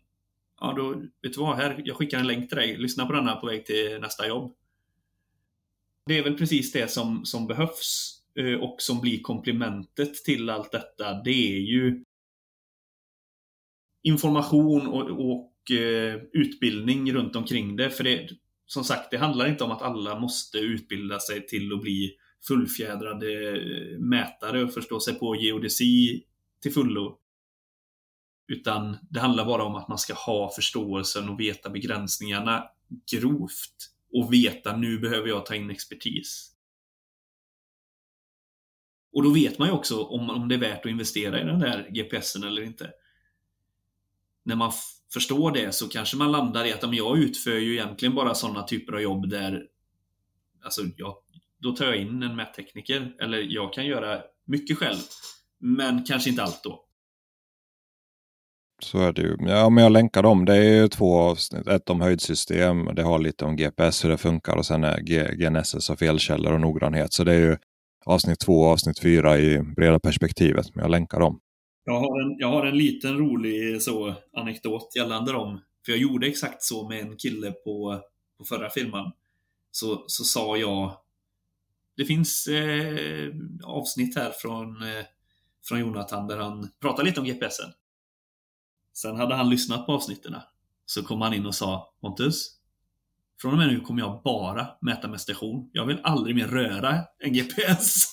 [0.62, 0.89] Ja, då,
[1.22, 1.57] vet du vad?
[1.57, 2.78] Här, jag skickar en länk till dig.
[2.78, 4.55] Lyssna på den här på väg till nästa jobb.
[6.05, 10.72] Det är väl precis det som, som behövs eh, och som blir komplementet till allt
[10.72, 11.14] detta.
[11.24, 12.03] Det är ju
[14.03, 17.89] information och, och eh, utbildning runt omkring det.
[17.89, 18.30] För det,
[18.66, 22.16] som sagt, det handlar inte om att alla måste utbilda sig till att bli
[22.47, 26.24] fullfjädrade eh, mätare och förstå sig på geodesi
[26.62, 27.18] till fullo.
[28.50, 32.64] Utan det handlar bara om att man ska ha förståelsen och veta begränsningarna
[33.12, 33.91] grovt.
[34.14, 36.52] Och veta nu behöver jag ta in expertis.
[39.14, 41.60] Och då vet man ju också om, om det är värt att investera i den
[41.60, 42.91] där GPSen eller inte.
[44.43, 44.72] När man
[45.14, 48.93] förstår det så kanske man landar i att jag utför ju egentligen bara sådana typer
[48.93, 49.68] av jobb där
[50.64, 51.16] alltså jag,
[51.58, 55.00] då tar jag in en mättekniker eller jag kan göra mycket själv.
[55.58, 56.89] Men kanske inte allt då.
[58.80, 59.38] Så är det ju.
[59.40, 60.46] Ja, men jag länkar dem.
[60.46, 61.68] Det är ju två avsnitt.
[61.68, 62.86] Ett om höjdsystem.
[62.96, 65.00] Det har lite om GPS, hur det funkar och sen är
[65.36, 67.14] GNSS och felkällor och noggrannhet.
[67.14, 67.58] Så det är ju
[68.06, 70.76] avsnitt två och avsnitt fyra i breda perspektivet.
[70.76, 71.40] Men jag länkar dem.
[71.86, 75.60] Jag har en, jag har en liten rolig så, anekdot gällande dem.
[75.86, 78.00] För jag gjorde exakt så med en kille på,
[78.38, 79.06] på förra filmen.
[79.72, 80.92] Så, så sa jag
[81.98, 85.06] det finns eh, avsnitt här från, eh,
[85.68, 87.72] från Jonathan där han pratar lite om GPSen.
[89.02, 90.36] Sen hade han lyssnat på avsnitten.
[90.86, 92.60] Så kom han in och sa Pontus,
[93.41, 95.70] från och med nu kommer jag bara mäta med station.
[95.74, 98.06] Jag vill aldrig mer röra en GPS.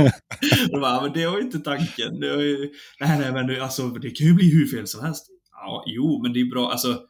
[0.72, 2.20] och bara, men det var ju inte tanken.
[2.20, 5.26] Det, var ju, nej, nej, men alltså, det kan ju bli hur fel som helst.
[5.50, 6.70] Ja, jo, men det är bra.
[6.70, 7.00] Alltså,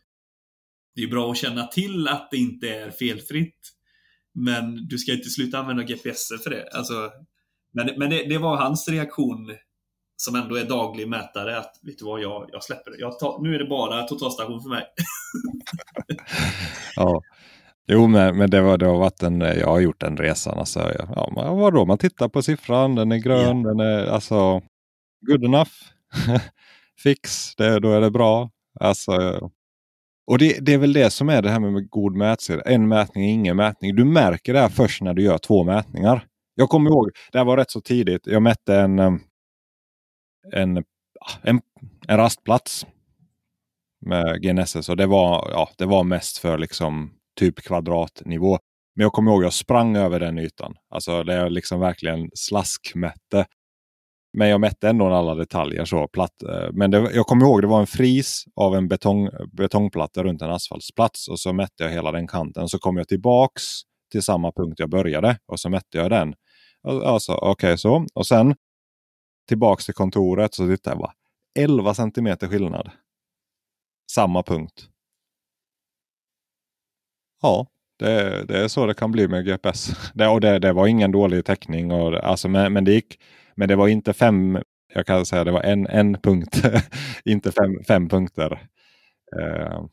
[0.95, 3.59] det är bra att känna till att det inte är felfritt.
[4.35, 6.69] Men du ska inte sluta använda GPS för det.
[6.73, 7.11] Alltså,
[7.73, 9.57] men men det, det, var hans reaktion
[10.25, 12.97] som ändå är daglig mätare att vet du vad, jag, jag släpper det.
[12.99, 14.85] Jag tar, nu är det bara totalstation för mig.
[16.97, 17.23] ja.
[17.87, 20.59] Jo, men, men det, var, det har varit en, jag har gjort den resan.
[20.59, 23.63] Alltså, ja, vadå, man tittar på siffran, den är grön, yeah.
[23.63, 24.63] den är alltså
[25.27, 25.71] good enough.
[27.03, 28.51] Fix, det, då är det bra.
[28.81, 29.13] Alltså,
[30.27, 32.63] och det, det, är väl det som är det här med god mätserie.
[32.67, 33.97] En mätning, ingen mätning.
[33.97, 36.27] Du märker det här först när du gör två mätningar.
[36.55, 38.27] Jag kommer ihåg, det här var rätt så tidigt.
[38.27, 38.99] Jag mätte en,
[40.53, 40.85] en,
[41.43, 41.61] en,
[42.09, 42.87] en rastplats
[44.07, 48.59] med GNSS och det var, ja, det var mest för liksom typ kvadratnivå.
[48.97, 50.75] Men jag kommer ihåg jag sprang över den ytan.
[50.91, 53.47] Alltså det är liksom verkligen slaskmätte.
[54.39, 55.85] Men jag mätte ändå alla detaljer.
[55.85, 56.43] så platt.
[56.43, 60.43] Eh, men det, jag kommer ihåg det var en fris av en betong, betongplatta runt
[60.43, 61.29] en asfaltsplats.
[61.29, 62.69] Och så mätte jag hela den kanten.
[62.69, 63.63] Så kom jag tillbaks
[64.13, 65.39] till samma punkt jag började.
[65.47, 66.35] Och så mätte jag den.
[66.89, 68.07] Alltså, Okej okay, så.
[68.15, 68.55] Och sen
[69.49, 71.13] tillbaks till kontoret så tittade jag bara.
[71.59, 72.91] 11 centimeter skillnad.
[74.11, 74.89] Samma punkt.
[77.43, 77.67] Ja,
[77.99, 80.13] det, det, är så det kan bli med GPS.
[80.15, 81.93] Det, och det, det var ingen dålig täckning.
[81.93, 83.19] Och, alltså, men, men det gick
[83.55, 84.59] men det var inte fem,
[84.95, 86.63] jag kan säga det var en, en punkt,
[87.25, 88.53] inte fem, fem punkter.
[89.37, 89.87] Uh,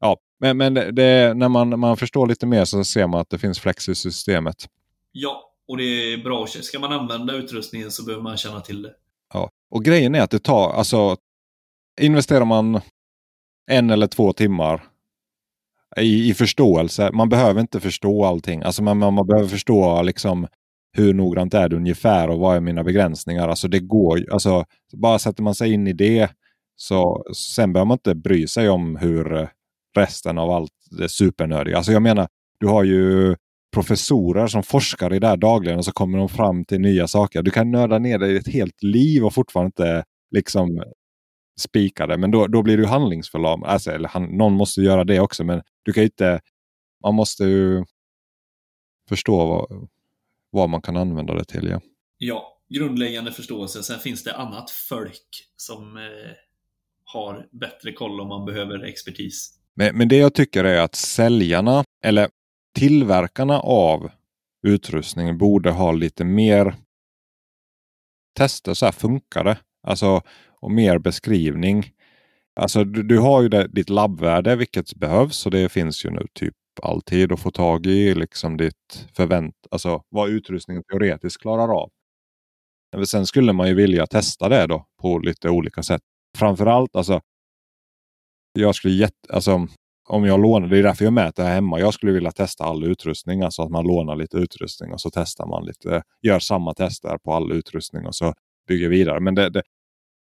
[0.00, 3.30] ja, men, men det, det, när man, man förstår lite mer så ser man att
[3.30, 4.66] det finns flex i systemet.
[5.12, 6.46] Ja, och det är bra.
[6.46, 8.94] Ska man använda utrustningen så behöver man känna till det.
[9.34, 11.16] Ja, och grejen är att det tar, alltså
[12.00, 12.80] investerar man
[13.70, 14.82] en eller två timmar
[15.96, 17.10] i, i förståelse.
[17.12, 18.62] Man behöver inte förstå allting.
[18.62, 20.46] Alltså man, man, man behöver förstå liksom
[20.92, 23.48] hur noggrant är det ungefär och vad är mina begränsningar?
[23.48, 26.30] Alltså det går alltså bara sätter man sig in i det
[26.76, 29.48] så sen behöver man inte bry sig om hur
[29.96, 31.76] resten av allt det supernördiga.
[31.76, 32.28] Alltså jag menar,
[32.60, 33.36] du har ju
[33.76, 37.42] professorer som forskar i det här dagligen och så kommer de fram till nya saker.
[37.42, 40.82] Du kan nörda ner dig ett helt liv och fortfarande inte liksom
[41.60, 42.18] spika det.
[42.18, 43.70] Men då, då blir du handlingsförlamad.
[43.70, 45.44] Alltså, eller han, någon måste göra det också.
[45.44, 46.40] Men du kan inte...
[47.02, 47.84] Man måste ju
[49.08, 49.88] förstå vad,
[50.50, 51.68] vad man kan använda det till.
[51.68, 51.80] Ja,
[52.18, 53.82] ja grundläggande förståelse.
[53.82, 56.32] Sen finns det annat folk som eh,
[57.04, 59.58] har bättre koll om man behöver expertis.
[59.74, 62.28] Men, men det jag tycker är att säljarna, eller
[62.76, 64.10] tillverkarna av
[64.66, 66.74] utrustning borde ha lite mer
[68.36, 68.74] tester.
[68.74, 69.58] Så här funkar det?
[69.82, 70.22] Alltså,
[70.60, 71.92] och mer beskrivning.
[72.60, 76.26] Alltså du, du har ju det, ditt labbvärde vilket behövs och det finns ju nu
[76.32, 81.90] typ alltid att få tag i liksom ditt förvänt, alltså vad utrustningen teoretiskt klarar av.
[82.96, 86.02] Men sen skulle man ju vilja testa det då på lite olika sätt.
[86.38, 87.20] Framförallt alltså.
[88.52, 89.68] Jag skulle jätte, alltså
[90.08, 91.80] om jag lånar, det är därför jag mäter här hemma.
[91.80, 95.46] Jag skulle vilja testa all utrustning, alltså att man lånar lite utrustning och så testar
[95.46, 98.34] man lite, gör samma tester på all utrustning och så
[98.68, 99.20] bygger vidare.
[99.20, 99.62] Men det, det,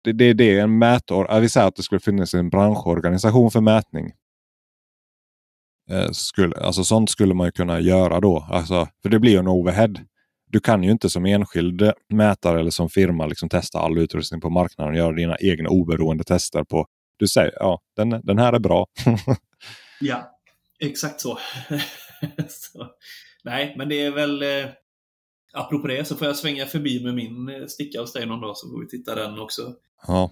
[0.03, 1.27] det, det, det är en mätor.
[1.29, 4.11] Jag vill säga att det skulle finnas en branschorganisation för mätning.
[5.89, 8.47] Eh, skulle, alltså sånt skulle man kunna göra då.
[8.49, 9.93] Alltså, för det blir ju en overhead.
[10.49, 14.49] Du kan ju inte som enskild mätare eller som firma liksom testa all utrustning på
[14.49, 16.85] marknaden och göra dina egna oberoende tester på.
[17.17, 18.87] Du säger ja, den, den här är bra.
[19.99, 20.39] ja,
[20.79, 21.39] exakt så.
[22.49, 22.87] så.
[23.43, 24.69] Nej, men det är väl eh,
[25.53, 28.57] apropå det så får jag svänga förbi med min eh, sticka hos dig någon dag
[28.57, 29.73] så får vi titta den också.
[30.07, 30.31] Ja,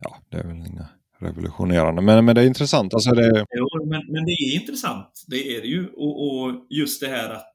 [0.00, 0.88] ja det är väl inga
[1.18, 2.02] revolutionerande.
[2.02, 2.94] Men, men det är intressant.
[2.94, 3.46] Alltså det...
[3.50, 5.24] Jo, men, men det är intressant.
[5.28, 5.88] Det är det ju.
[5.88, 7.54] Och, och just det här att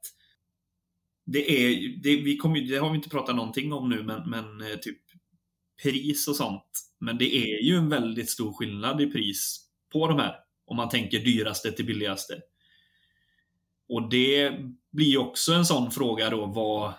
[1.26, 4.62] det är, det, vi kommer, det har vi inte pratat någonting om nu, men, men
[4.62, 4.98] eh, typ
[5.84, 6.87] pris och sånt.
[7.00, 10.36] Men det är ju en väldigt stor skillnad i pris på de här.
[10.66, 12.42] Om man tänker dyraste till billigaste.
[13.90, 14.54] Och det
[14.92, 16.46] blir också en sån fråga då.
[16.46, 16.94] Vad,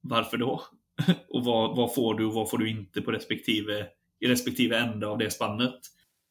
[0.00, 0.62] varför då?
[1.28, 3.86] och vad, vad får du och vad får du inte på respektive
[4.20, 5.80] i respektive ände av det spannet.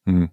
[0.07, 0.29] Mm.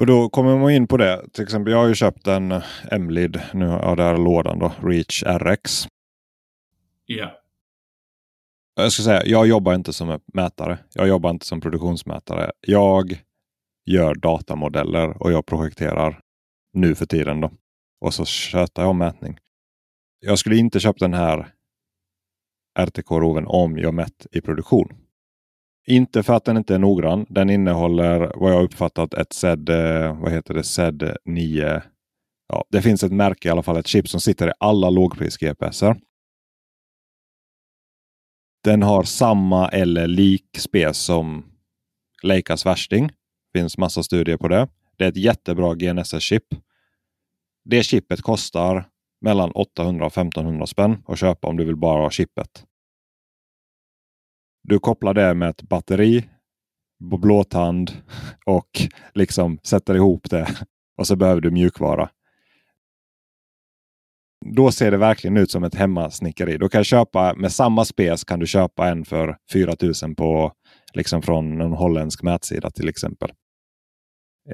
[0.00, 1.30] Och då kommer man in på det.
[1.32, 3.40] Till exempel jag har ju köpt en M-lid.
[3.54, 4.72] Nu har jag där lådan då.
[4.82, 5.88] Reach RX.
[7.06, 7.45] Ja.
[8.78, 10.78] Jag ska säga, jag jobbar inte som mätare.
[10.94, 12.52] Jag jobbar inte som produktionsmätare.
[12.60, 13.22] Jag
[13.86, 16.20] gör datamodeller och jag projekterar
[16.72, 17.40] nu för tiden.
[17.40, 17.50] Då.
[18.00, 19.38] Och så sköter jag om mätning.
[20.20, 21.52] Jag skulle inte köpt den här
[22.78, 24.88] RTK-roven om jag mätt i produktion.
[25.86, 27.26] Inte för att den inte är noggrann.
[27.28, 31.82] Den innehåller vad jag uppfattat ett ZED, eh, vad heter det, ZED 9.
[32.48, 35.96] Ja, det finns ett märke i alla fall, ett chip som sitter i alla lågpris-GPSer.
[38.66, 41.44] Den har samma eller lik spec som
[42.22, 43.06] Leicas värsting.
[43.52, 44.68] Det finns massa studier på det.
[44.96, 46.42] Det är ett jättebra GNSS-chip.
[47.64, 48.88] Det chippet kostar
[49.20, 52.64] mellan 800 och 1500 spänn att köpa om du vill bara ha chippet.
[54.62, 56.28] Du kopplar det med ett batteri
[57.10, 57.92] på blåtand
[58.46, 58.70] och
[59.14, 60.48] liksom sätter ihop det.
[60.98, 62.10] Och så behöver du mjukvara.
[64.44, 66.58] Då ser det verkligen ut som ett hemmasnickeri.
[66.58, 70.52] Då kan jag köpa med samma spes kan du köpa en för 4000 på
[70.94, 73.30] liksom från en holländsk mätsida till exempel.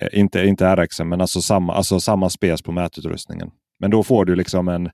[0.00, 3.50] Eh, inte, inte RX men alltså samma, alltså samma spes på mätutrustningen.
[3.80, 4.90] Men då får du liksom en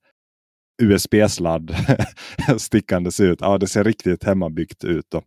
[0.82, 1.76] USB-sladd
[2.58, 3.38] stickandes ut.
[3.40, 5.06] Ja, det ser riktigt hemmabyggt ut.
[5.08, 5.22] Då.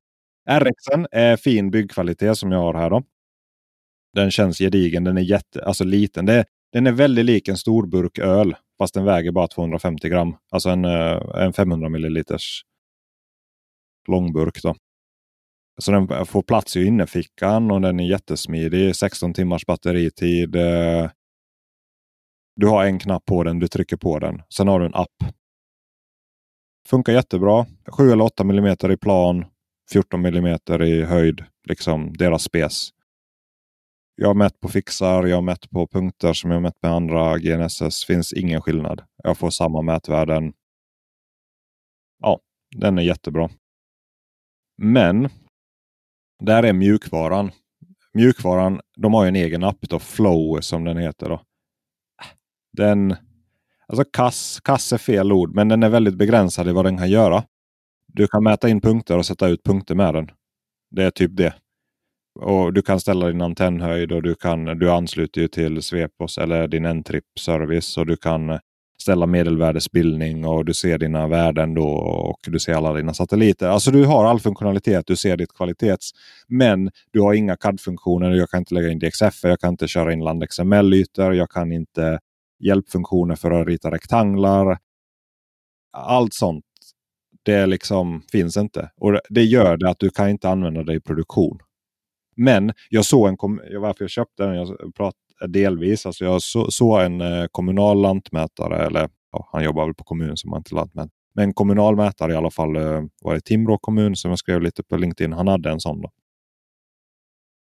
[0.49, 2.89] RXen är fin byggkvalitet som jag har här.
[2.89, 3.03] Då.
[4.13, 5.03] Den känns gedigen.
[5.03, 6.25] Den är jätte, alltså liten.
[6.25, 8.55] Det, den är väldigt lik en stor burk öl.
[8.81, 10.35] Fast den väger bara 250 gram.
[10.51, 12.61] Alltså en, eh, en 500 milliliters
[14.07, 14.63] långburk.
[14.63, 14.75] Då.
[15.81, 18.95] Så den får plats i innerfickan och den är jättesmidig.
[18.95, 20.55] 16 timmars batteritid.
[20.55, 21.09] Eh.
[22.55, 24.41] Du har en knapp på den, du trycker på den.
[24.49, 25.33] Sen har du en app.
[26.87, 27.65] Funkar jättebra.
[27.87, 29.45] 7 eller 8 mm i plan.
[29.91, 31.43] 14 mm i höjd.
[31.67, 32.89] Liksom deras spes.
[34.15, 36.91] Jag har mätt på fixar, jag har mätt på punkter som jag har mätt med
[36.91, 38.05] andra GNSS.
[38.05, 39.01] Finns ingen skillnad.
[39.23, 40.53] Jag får samma mätvärden.
[42.19, 42.39] Ja,
[42.75, 43.49] den är jättebra.
[44.77, 45.29] Men
[46.39, 47.51] där är mjukvaran.
[48.13, 51.29] Mjukvaran, de har ju en egen app då, Flow som den heter.
[51.29, 51.41] Då.
[52.73, 53.15] Den,
[53.87, 57.09] alltså kass, kass är fel ord, men den är väldigt begränsad i vad den kan
[57.09, 57.43] göra.
[58.07, 60.31] Du kan mäta in punkter och sätta ut punkter med den.
[60.89, 61.53] Det är typ det.
[62.39, 66.67] Och Du kan ställa din antennhöjd och du, kan, du ansluter ju till Svepos eller
[66.67, 67.97] din N-trip-service.
[67.97, 68.59] Och du kan
[69.01, 73.67] ställa medelvärdesbildning och du ser dina värden då och du ser alla dina satelliter.
[73.67, 76.11] Alltså du har all funktionalitet, du ser ditt kvalitets.
[76.47, 78.31] Men du har inga CAD-funktioner.
[78.31, 82.19] Jag kan inte lägga in DXF, jag kan inte köra in LandXML-ytor, jag kan inte
[82.59, 84.77] hjälpfunktioner för att rita rektanglar.
[85.97, 86.65] Allt sånt.
[87.43, 88.91] Det liksom finns inte.
[88.97, 91.59] Och Det gör det att du kan inte använda det i produktion.
[92.41, 93.37] Men jag såg en,
[93.81, 96.05] varför jag köpte den, jag pratade delvis.
[96.05, 100.55] Alltså jag såg en eh, kommunal lantmätare, eller ja, han jobbar väl på kommun som
[100.55, 101.11] inte lantmätare.
[101.33, 104.83] Men kommunal mätare i alla fall eh, var det Timrå kommun som jag skrev lite
[104.83, 105.33] på LinkedIn.
[105.33, 106.01] Han hade en sån.
[106.01, 106.11] Då.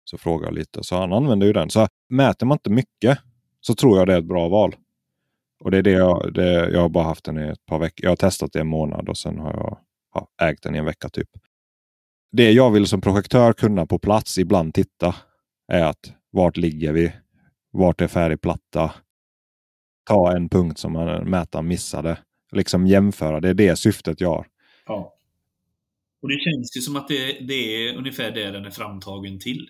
[0.03, 0.83] Så frågade jag lite.
[0.83, 1.69] Så han använder ju den.
[1.69, 3.19] Så mäter man inte mycket
[3.61, 4.75] så tror jag det är ett bra val.
[5.59, 8.03] Och det är det jag, det, jag har bara haft den i ett par veckor.
[8.03, 9.77] Jag har testat det en månad och sen har jag
[10.13, 11.29] ja, ägt den i en vecka typ.
[12.31, 15.15] Det jag vill som projektör kunna på plats ibland titta
[15.71, 17.13] är att vart ligger vi?
[17.71, 18.91] Vart är färdig platta?
[20.05, 20.93] Ta en punkt som
[21.25, 22.17] mätaren missade.
[22.51, 23.39] Liksom jämföra.
[23.39, 24.47] Det är det syftet jag har.
[24.85, 25.15] Ja.
[26.21, 29.69] Och det känns ju som att det, det är ungefär det den är framtagen till.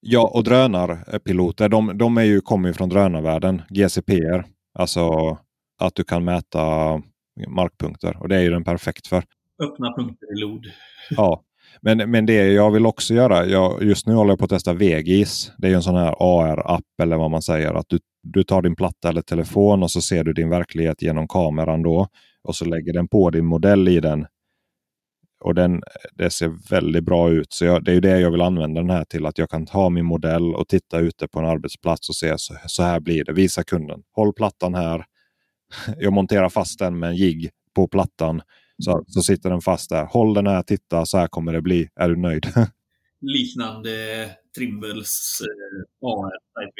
[0.00, 3.62] Ja, och drönarpiloter, de, de är ju, kommer ju från drönarvärlden.
[3.68, 4.44] GCPR.
[4.74, 5.38] Alltså
[5.78, 6.58] att du kan mäta
[7.48, 8.16] markpunkter.
[8.16, 9.24] Och det är ju den perfekt för.
[9.62, 10.66] Öppna punkter i LOD.
[11.10, 11.42] Ja,
[11.80, 14.72] men, men det jag vill också göra, jag, just nu håller jag på att testa
[14.72, 15.52] Vegis.
[15.58, 17.74] Det är en sån här AR-app eller vad man säger.
[17.74, 21.28] Att du, du tar din platta eller telefon och så ser du din verklighet genom
[21.28, 22.06] kameran då.
[22.42, 24.26] Och så lägger den på din modell i den.
[25.40, 25.82] Och den,
[26.12, 27.52] det ser väldigt bra ut.
[27.52, 29.26] Så jag, det är det jag vill använda den här till.
[29.26, 32.54] Att jag kan ta min modell och titta ute på en arbetsplats och se så,
[32.66, 33.32] så här blir det.
[33.32, 34.02] Visa kunden.
[34.12, 35.04] Håll plattan här.
[35.98, 38.42] Jag monterar fast den med en jigg på plattan.
[38.78, 40.04] Så, så sitter den fast där.
[40.04, 41.88] Håll den här, titta, så här kommer det bli.
[41.96, 42.46] Är du nöjd?
[43.20, 43.90] Liknande
[44.56, 46.30] Trimbles eh, AR.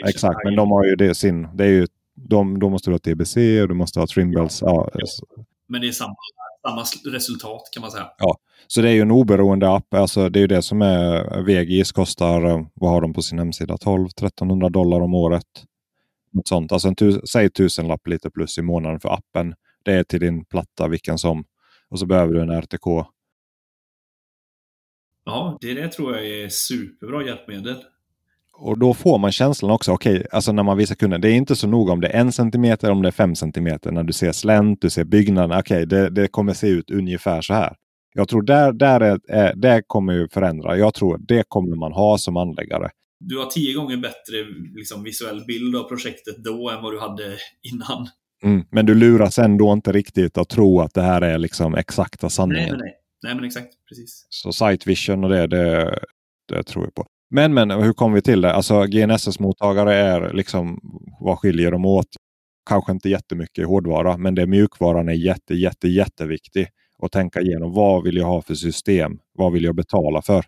[0.09, 1.57] Exakt, men de har ju det sin.
[1.57, 4.62] Det är ju, de, då måste du ha TBC och du måste ha Trimbles.
[4.62, 5.07] Ja, ja.
[5.68, 6.16] Men det är samma,
[6.68, 6.82] samma
[7.14, 8.07] resultat kan man säga.
[8.18, 9.94] Ja, så det är ju en oberoende app.
[9.94, 13.38] Alltså, det är ju det som är VGIS kostar, eh, vad har de på sin
[13.38, 13.74] hemsida?
[13.76, 15.46] 12-1300 dollar om året.
[16.32, 16.72] Något sånt.
[16.72, 19.55] Alltså en säg tusenlapp lite plus i månaden för appen.
[19.84, 21.44] Det är till din platta vilken som
[21.91, 22.86] och så behöver du en RTK.
[25.24, 27.76] Ja, det, det tror jag är superbra hjälpmedel.
[28.61, 31.34] Och då får man känslan också, okej, okay, alltså när man visar kunden, det är
[31.34, 33.93] inte så noga om det är en centimeter om det är fem centimeter.
[33.93, 37.41] När du ser slänt, du ser byggnaden, okej, okay, det, det kommer se ut ungefär
[37.41, 37.76] så här.
[38.14, 40.76] Jag tror där, där är, är, det kommer ju förändra.
[40.76, 42.91] Jag tror det kommer man ha som anläggare.
[43.20, 47.36] Du har tio gånger bättre liksom, visuell bild av projektet då än vad du hade
[47.72, 48.09] innan.
[48.43, 52.30] Mm, men du luras ändå inte riktigt att tro att det här är liksom exakta
[52.30, 52.62] sanningen.
[52.62, 52.95] Nej, men, nej.
[53.22, 53.68] nej, men exakt.
[53.89, 54.26] Precis.
[54.28, 55.99] Så Sight Vision och det, det,
[56.49, 57.07] det tror jag på.
[57.30, 58.53] Men, men hur kom vi till det?
[58.53, 60.80] Alltså GNSS-mottagare är liksom,
[61.20, 62.09] vad skiljer dem åt?
[62.68, 66.68] Kanske inte jättemycket i hårdvara, men det mjukvaran är jätte, jätte, jätteviktig.
[66.99, 69.18] Och tänka igenom vad vill jag ha för system?
[69.32, 70.45] Vad vill jag betala för?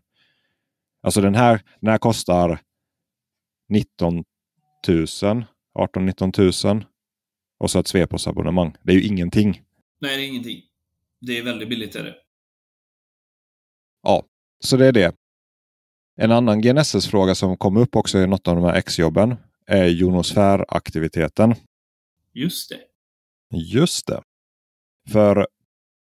[1.02, 2.60] Alltså den här, den här kostar
[3.68, 4.24] 19
[4.88, 5.06] 000,
[5.78, 6.84] 18-19 000.
[7.60, 8.76] Och så ett Svepos-abonnemang.
[8.82, 9.62] Det är ju ingenting.
[10.00, 10.62] Nej, det är ingenting.
[11.20, 12.14] Det är väldigt billigt är det.
[14.02, 14.22] Ja,
[14.64, 15.14] så det är det.
[16.16, 19.36] En annan GNSS-fråga som kom upp också i något av de här X-jobben
[19.66, 21.54] är jonosfäraktiviteten.
[22.32, 22.80] Just det.
[23.56, 24.22] Just det.
[25.08, 25.46] För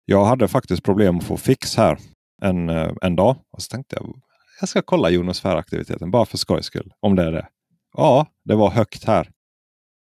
[0.05, 1.99] jag hade faktiskt problem att få fix här
[2.41, 3.37] en, eh, en dag.
[3.51, 4.21] Och så tänkte jag
[4.59, 6.93] jag ska kolla jonosfäraktiviteten bara för skojs skull.
[6.99, 7.47] Om det är det.
[7.93, 9.31] Ja, det var högt här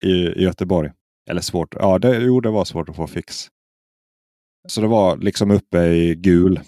[0.04, 0.90] i, i Göteborg.
[1.30, 1.74] Eller svårt.
[1.74, 3.48] Ja, det, jo, det var svårt att få fix.
[4.68, 6.60] Så det var liksom uppe i gul.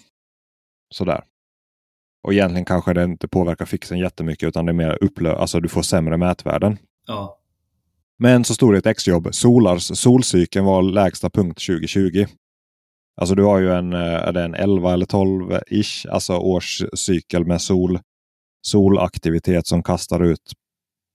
[0.93, 1.23] Sådär.
[2.23, 5.69] Och egentligen kanske det inte påverkar fixen jättemycket utan det är mer upplö alltså du
[5.69, 6.77] får sämre mätvärden.
[7.07, 7.39] Ja.
[8.17, 9.35] Men så stod det ett exjobb.
[9.35, 12.25] Solars, solcykeln var lägsta punkt 2020.
[13.21, 17.61] Alltså du har ju en, eh, är det en 11 eller 12-ish, alltså årscykel med
[17.61, 17.99] sol,
[18.61, 20.53] solaktivitet som kastar ut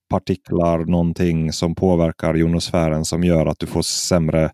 [0.08, 4.50] partiklar, någonting som påverkar jonosfären som gör att du får sämre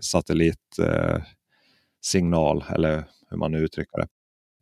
[0.00, 4.06] satellitsignal eh, eller hur man nu uttrycker det.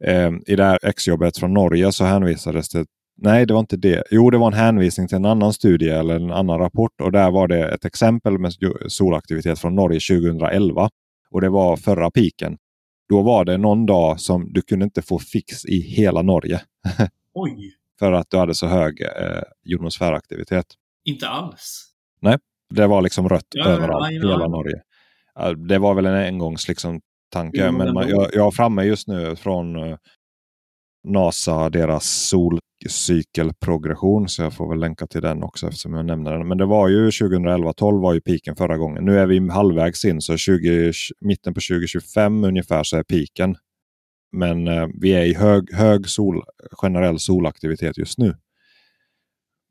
[0.04, 2.86] Eh, I det här exjobbet från Norge så hänvisades det
[3.22, 4.02] Nej, det var inte det.
[4.10, 7.30] Jo, det var en hänvisning till en annan studie eller en annan rapport och där
[7.30, 8.52] var det ett exempel med
[8.88, 10.90] solaktivitet från Norge 2011.
[11.30, 12.56] Och det var förra piken.
[13.08, 16.60] Då var det någon dag som du kunde inte få fix i hela Norge.
[17.34, 17.79] Oj!
[18.00, 20.66] För att du hade så hög eh, jonosfäraktivitet.
[21.04, 21.86] Inte alls?
[22.22, 22.38] Nej,
[22.74, 24.12] det var liksom rött Ja, överallt.
[24.12, 24.28] ja, ja.
[24.30, 24.82] Hela Norge.
[25.68, 27.00] Det var väl en engångs liksom,
[27.32, 27.66] tanke.
[27.66, 29.96] Jo, men man, jag, jag har framme just nu från eh,
[31.08, 34.28] NASA, deras solcykelprogression.
[34.28, 36.48] Så jag får väl länka till den också eftersom jag nämner den.
[36.48, 39.04] Men det var ju 2011-12 var ju piken förra gången.
[39.04, 43.56] Nu är vi halvvägs in så 20, mitten på 2025 ungefär så är piken.
[44.32, 48.34] Men eh, vi är i hög, hög sol, generell solaktivitet just nu.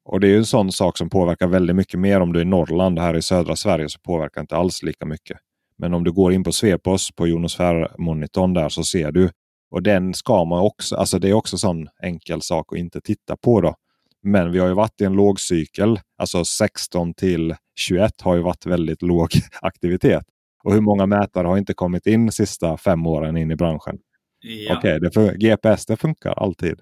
[0.06, 2.44] Och det är ju en sån sak som påverkar väldigt mycket mer om du är
[2.44, 3.00] i Norrland.
[3.00, 5.38] Här i södra Sverige så påverkar inte alls lika mycket.
[5.78, 9.30] Men om du går in på Svepos på jonosfärmonitorn där så ser du.
[9.72, 13.38] Och den ska man också, alltså det är också sån enkel sak att inte titta
[13.38, 13.76] på då.
[14.24, 18.66] Men vi har ju varit i en lågcykel, alltså 16 till 21 har ju varit
[18.66, 19.30] väldigt låg
[19.62, 20.24] aktivitet.
[20.64, 23.98] Och hur många mätare har inte kommit in de sista fem åren in i branschen?
[24.42, 24.78] Ja.
[24.78, 26.80] Okej, fun- GPS det funkar alltid.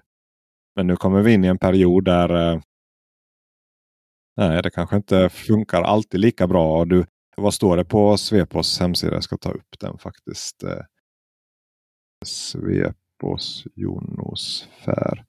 [0.76, 2.60] Men nu kommer vi in i en period där eh,
[4.36, 6.78] nej, det kanske inte funkar alltid lika bra.
[6.78, 7.06] Och du,
[7.36, 9.14] vad står det på Svepos hemsida?
[9.14, 10.62] Jag ska ta upp den faktiskt.
[10.62, 10.82] Eh,
[12.26, 15.24] Svepos jonosfär.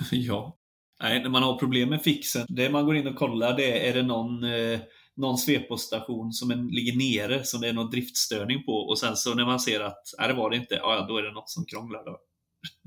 [0.10, 0.58] ja.
[1.02, 3.90] Nej, när man har problem med fixen, det man går in och kollar det är,
[3.90, 4.80] är det någon, eh,
[5.16, 9.34] någon svepåstation som en, ligger nere som det är någon driftstörning på och sen så
[9.34, 11.64] när man ser att nej, det var det inte, ja, då är det något som
[11.64, 12.04] krånglar.
[12.04, 12.20] Då.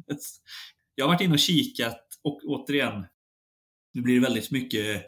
[0.96, 3.06] Jag har varit inne och kikat och återigen,
[3.94, 5.06] nu blir det väldigt mycket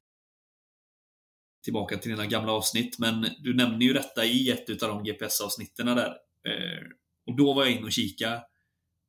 [1.64, 5.86] tillbaka till dina gamla avsnitt, men du nämner ju detta i ett av de GPS-avsnitten
[5.86, 6.10] där.
[6.48, 6.88] Eh,
[7.26, 8.42] och då var jag inne och kika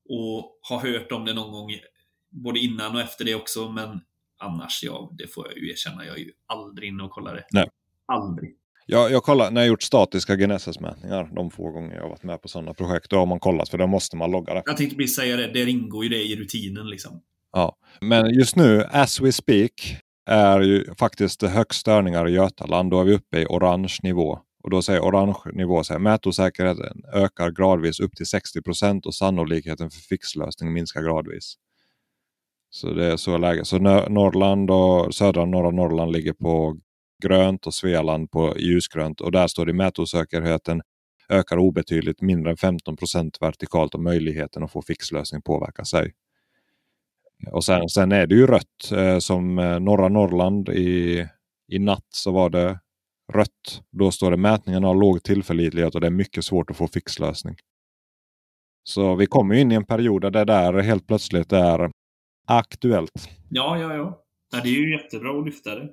[0.09, 1.71] och har hört om det någon gång
[2.31, 4.01] både innan och efter det också, men
[4.39, 7.47] annars, ja, det får jag ju erkänna, jag är ju aldrig inne och kollar det.
[7.53, 7.69] Nej.
[8.09, 8.55] Aldrig.
[8.87, 12.43] Jag, jag kollar, när jag gjort statiska GNSS-mätningar, de få gånger jag har varit med
[12.43, 14.63] på sådana projekt, då har man kollat för då måste man logga det.
[14.67, 17.21] Jag tänkte precis säga det, det ingår ju det i rutinen liksom.
[18.01, 19.73] Men just nu, as we speak,
[20.31, 22.91] är ju faktiskt högst störningar i Götaland.
[22.91, 24.39] Då är vi uppe i orange nivå.
[24.63, 29.15] Och då säger orange nivå så här, mätosäkerheten ökar gradvis upp till 60 procent och
[29.15, 31.55] sannolikheten för fixlösning minskar gradvis.
[32.71, 33.67] Så det är så läget.
[33.67, 36.77] Så Nor- Norrland och södra norra Norrland ligger på
[37.23, 39.21] grönt och Svealand på ljusgrönt.
[39.21, 40.83] Och där står det mätosäkerheten
[41.29, 46.13] ökar obetydligt mindre än 15 procent vertikalt och möjligheten att få fixlösning påverkar sig.
[47.53, 48.93] Och sen, sen är det ju rött.
[48.93, 51.27] Eh, som eh, norra Norrland i,
[51.69, 52.79] i natt så var det
[53.33, 53.83] rött.
[53.91, 57.57] Då står det mätningen har låg tillförlitlighet och det är mycket svårt att få fixlösning.
[58.83, 61.91] Så vi kommer in i en period där det där helt plötsligt är
[62.47, 63.29] aktuellt.
[63.51, 64.25] Ja, ja, ja.
[64.53, 65.89] ja det är ju jättebra att lyfta det.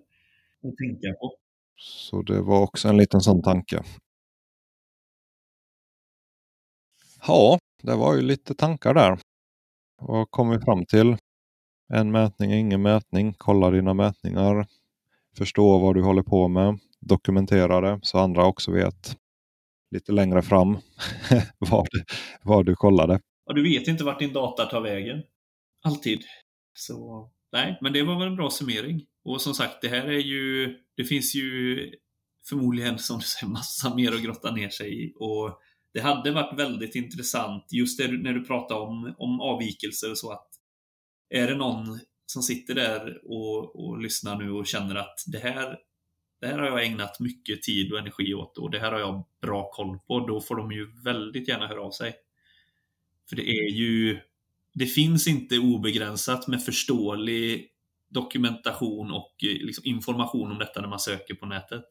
[0.67, 1.37] Och tänka på.
[1.77, 3.83] Så det var också en liten sån tanke.
[7.27, 9.19] Ja, det var ju lite tankar där.
[10.01, 11.17] Vad kom vi fram till?
[11.93, 13.33] En mätning, ingen mätning.
[13.37, 14.67] Kolla dina mätningar.
[15.37, 16.79] Förstå vad du håller på med.
[16.99, 19.17] Dokumentera det så andra också vet
[19.91, 20.77] lite längre fram
[21.57, 21.87] vad,
[22.43, 23.19] vad du kollade.
[23.45, 25.23] Ja, du vet inte vart din data tar vägen.
[25.83, 26.21] Alltid.
[26.73, 29.05] Så nej, men det var väl en bra summering.
[29.23, 30.75] Och som sagt, det här är ju...
[30.95, 31.79] Det finns ju
[32.49, 35.13] förmodligen, som du säger, massa mer att grotta ner sig i.
[35.15, 35.61] Och
[35.93, 40.31] det hade varit väldigt intressant, just det, när du pratar om, om avvikelser och så,
[40.31, 40.47] att
[41.29, 45.77] är det någon som sitter där och, och lyssnar nu och känner att det här,
[46.41, 49.25] det här har jag ägnat mycket tid och energi åt och det här har jag
[49.41, 52.15] bra koll på, då får de ju väldigt gärna höra av sig.
[53.29, 54.19] För det är ju,
[54.75, 57.67] det finns inte obegränsat med förståelig
[58.09, 61.85] dokumentation och eh, liksom information om detta när man söker på nätet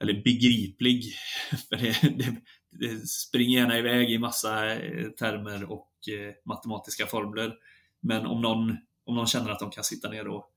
[0.00, 1.04] eller begriplig.
[1.68, 2.36] För det, det,
[2.70, 7.54] det, springer gärna iväg i massa eh, termer och eh, matematiska formler.
[8.00, 10.50] Men om någon, om någon känner att de kan sitta ner och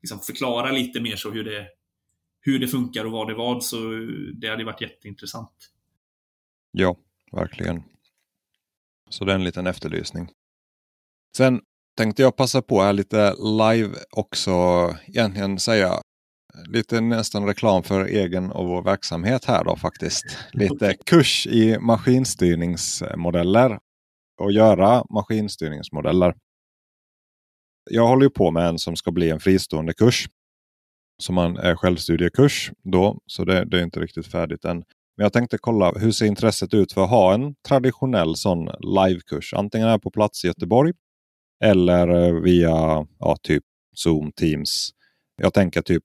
[0.00, 1.66] liksom förklara lite mer så hur det,
[2.40, 3.76] hur det funkar och vad det var, vad, så
[4.34, 5.70] det hade varit jätteintressant.
[6.70, 6.96] Ja,
[7.32, 7.82] verkligen.
[9.12, 10.30] Så det är en liten efterlysning.
[11.36, 11.60] Sen
[11.96, 14.50] tänkte jag passa på här lite live också
[15.06, 16.02] egentligen säga
[16.68, 20.24] lite nästan reklam för egen och vår verksamhet här då faktiskt.
[20.52, 23.78] Lite kurs i maskinstyrningsmodeller
[24.40, 26.34] och göra maskinstyrningsmodeller.
[27.90, 30.28] Jag håller ju på med en som ska bli en fristående kurs.
[31.22, 34.84] Som en är självstudiekurs då, så det, det är inte riktigt färdigt än.
[35.22, 39.54] Men jag tänkte kolla hur ser intresset ut för att ha en traditionell sån livekurs.
[39.54, 40.92] Antingen här på plats i Göteborg
[41.64, 43.62] eller eh, via ja, typ
[43.94, 44.90] Zoom, Teams.
[45.42, 46.04] Jag tänker typ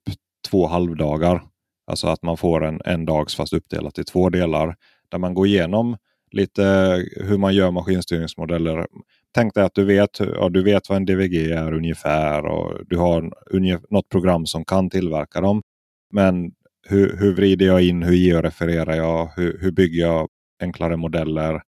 [0.50, 1.42] två halvdagar.
[1.86, 4.76] Alltså att man får en, en dags fast uppdelat i två delar.
[5.08, 5.96] Där man går igenom
[6.30, 6.62] lite
[7.16, 8.86] hur man gör maskinstyrningsmodeller.
[9.34, 12.96] Tänk dig att du vet, ja, du vet vad en DVG är ungefär och du
[12.96, 13.32] har
[13.90, 15.62] något program som kan tillverka dem.
[16.10, 16.52] Men
[16.88, 20.28] hur, hur vrider jag in, hur georefererar jag, hur, hur bygger jag
[20.62, 21.62] enklare modeller?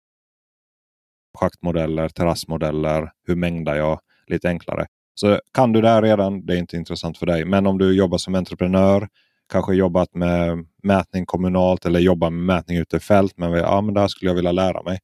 [1.38, 4.00] Schaktmodeller, terrassmodeller, hur mängdar jag?
[4.26, 4.86] Lite enklare.
[5.14, 7.44] Så kan du det här redan, det är inte intressant för dig.
[7.44, 9.08] Men om du jobbar som entreprenör,
[9.52, 13.38] kanske jobbat med mätning kommunalt eller jobbar med mätning ute i fält.
[13.38, 14.98] Men, ja, men det här skulle jag vilja lära mig.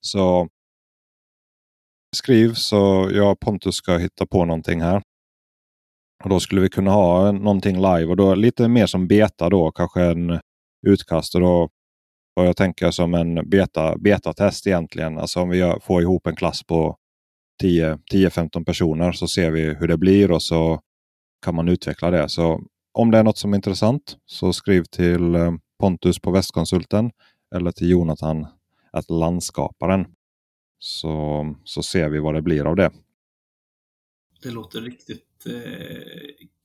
[0.00, 0.48] Så
[2.16, 5.02] skriv så jag och Pontus ska hitta på någonting här.
[6.22, 9.70] Och Då skulle vi kunna ha någonting live och då lite mer som beta då.
[9.70, 10.40] Kanske en
[10.86, 11.34] utkast.
[11.34, 11.68] Och då
[12.34, 15.18] vad jag tänker som en beta, betatest egentligen.
[15.18, 16.96] Alltså om vi gör, får ihop en klass på
[17.62, 20.80] 10-15 personer så ser vi hur det blir och så
[21.44, 22.28] kan man utveckla det.
[22.28, 22.60] Så
[22.92, 27.10] om det är något som är intressant så skriv till eh, Pontus på Västkonsulten
[27.54, 28.46] eller till Jonathan
[28.92, 30.06] att landskaparen.
[30.78, 32.90] Så, så ser vi vad det blir av det.
[34.42, 35.31] Det låter riktigt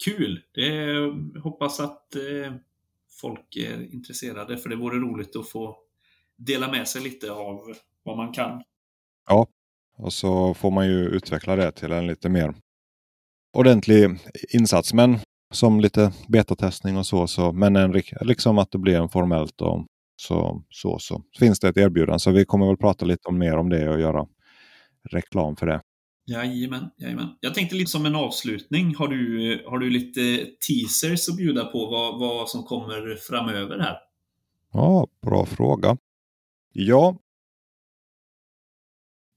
[0.05, 0.41] kul.
[0.53, 0.93] Det,
[1.39, 2.53] hoppas att eh,
[3.21, 5.77] folk är intresserade för det vore roligt att få
[6.37, 7.73] dela med sig lite av
[8.03, 8.63] vad man kan.
[9.29, 9.47] Ja,
[9.97, 12.55] och så får man ju utveckla det till en lite mer
[13.53, 14.19] ordentlig
[14.53, 14.93] insats.
[14.93, 15.19] Men
[15.53, 17.27] som lite betatestning och så.
[17.27, 19.85] så men en, liksom att det blir en formellt och
[20.21, 21.23] så, så, så.
[21.39, 22.19] Finns det ett erbjudande.
[22.19, 24.27] Så vi kommer väl prata lite mer om det och göra
[25.11, 25.81] reklam för det.
[26.29, 27.27] Jajamän, jajamän.
[27.39, 28.95] Jag tänkte lite som en avslutning.
[28.95, 33.97] Har du, har du lite teasers att bjuda på vad, vad som kommer framöver här?
[34.73, 35.97] Ja, bra fråga.
[36.73, 37.17] Ja,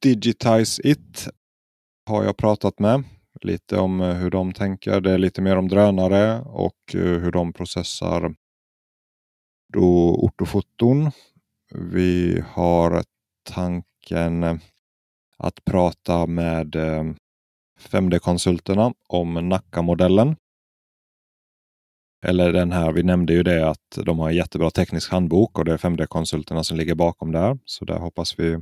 [0.02, 1.28] Digitize It
[2.06, 3.04] har jag pratat med.
[3.40, 5.00] Lite om eh, hur de tänker.
[5.00, 8.34] Det är lite mer om drönare och eh, hur de processar
[9.72, 11.10] då ortofoton.
[11.74, 13.04] Vi har
[13.42, 14.56] tanken eh,
[15.42, 16.76] att prata med
[17.80, 20.36] 5D-konsulterna eh, om Nacka-modellen.
[22.26, 25.64] Eller den här, vi nämnde ju det att de har en jättebra teknisk handbok och
[25.64, 27.58] det är 5D-konsulterna som ligger bakom där.
[27.64, 28.58] Så där hoppas vi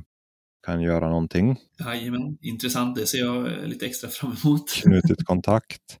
[0.65, 1.55] kan göra någonting.
[1.79, 2.95] Jajamän, intressant.
[2.95, 4.63] Det ser jag lite extra fram emot.
[4.83, 5.97] Knutit kontakt.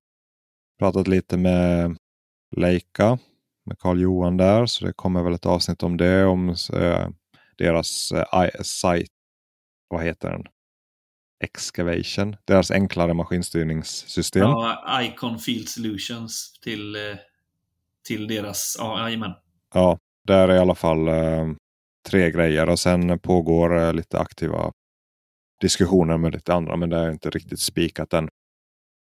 [0.79, 1.97] Pratat lite med
[2.57, 3.19] Leica,
[3.65, 4.65] med Karl Johan där.
[4.65, 6.25] Så det kommer väl ett avsnitt om det.
[6.25, 7.07] Om eh,
[7.57, 9.13] deras eh, site.
[9.87, 10.43] Vad heter den?
[11.39, 12.35] Excavation.
[12.45, 14.41] Deras enklare maskinstyrningssystem.
[14.41, 17.17] Ja, Icon Field Solutions till, eh,
[18.07, 19.31] till deras, ja, jajamän.
[19.73, 21.47] Ja, där är i alla fall eh,
[22.09, 24.71] tre grejer och sen pågår eh, lite aktiva
[25.61, 26.75] diskussioner med lite andra.
[26.75, 28.29] Men det är inte riktigt spikat än.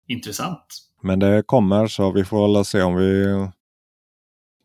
[0.06, 0.66] Intressant.
[1.02, 3.26] Men det kommer så vi får väl se om vi...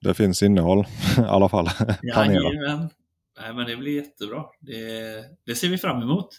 [0.02, 0.80] Det finns innehåll
[1.18, 1.70] i alla fall.
[2.02, 2.90] Jajamän.
[3.40, 4.44] nej, men det blir jättebra.
[4.60, 4.76] Det,
[5.46, 6.30] det ser vi fram emot.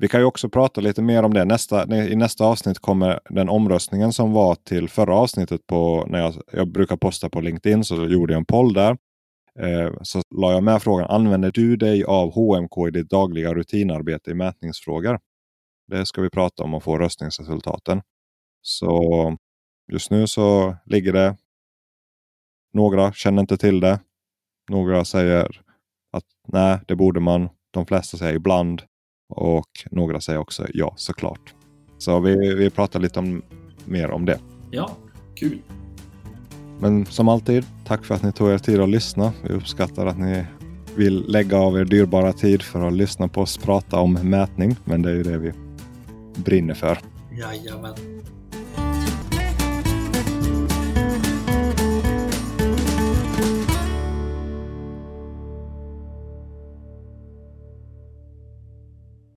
[0.00, 1.44] Vi kan ju också prata lite mer om det.
[1.44, 5.66] Nästa, I nästa avsnitt kommer den omröstningen som var till förra avsnittet.
[5.66, 8.90] på när Jag, jag brukar posta på LinkedIn så gjorde jag en poll där.
[9.58, 11.10] Eh, så la jag med frågan.
[11.10, 15.20] Använder du dig av HMK i ditt dagliga rutinarbete i mätningsfrågor?
[15.86, 18.02] Det ska vi prata om och få röstningsresultaten.
[18.62, 19.36] Så
[19.92, 21.36] just nu så ligger det.
[22.72, 24.00] Några känner inte till det.
[24.70, 25.60] Några säger
[26.12, 27.48] att nej, det borde man.
[27.70, 28.82] De flesta säger ibland.
[29.30, 31.54] Och några säger också ja, såklart.
[31.98, 33.42] Så vi, vi pratar lite om,
[33.84, 34.38] mer om det.
[34.70, 34.90] Ja,
[35.34, 35.62] kul.
[36.80, 39.32] Men som alltid, tack för att ni tog er tid att lyssna.
[39.42, 40.44] Vi uppskattar att ni
[40.96, 44.76] vill lägga av er dyrbara tid för att lyssna på oss prata om mätning.
[44.84, 45.52] Men det är ju det vi
[46.36, 46.98] brinner för.
[47.32, 47.94] Jajamän.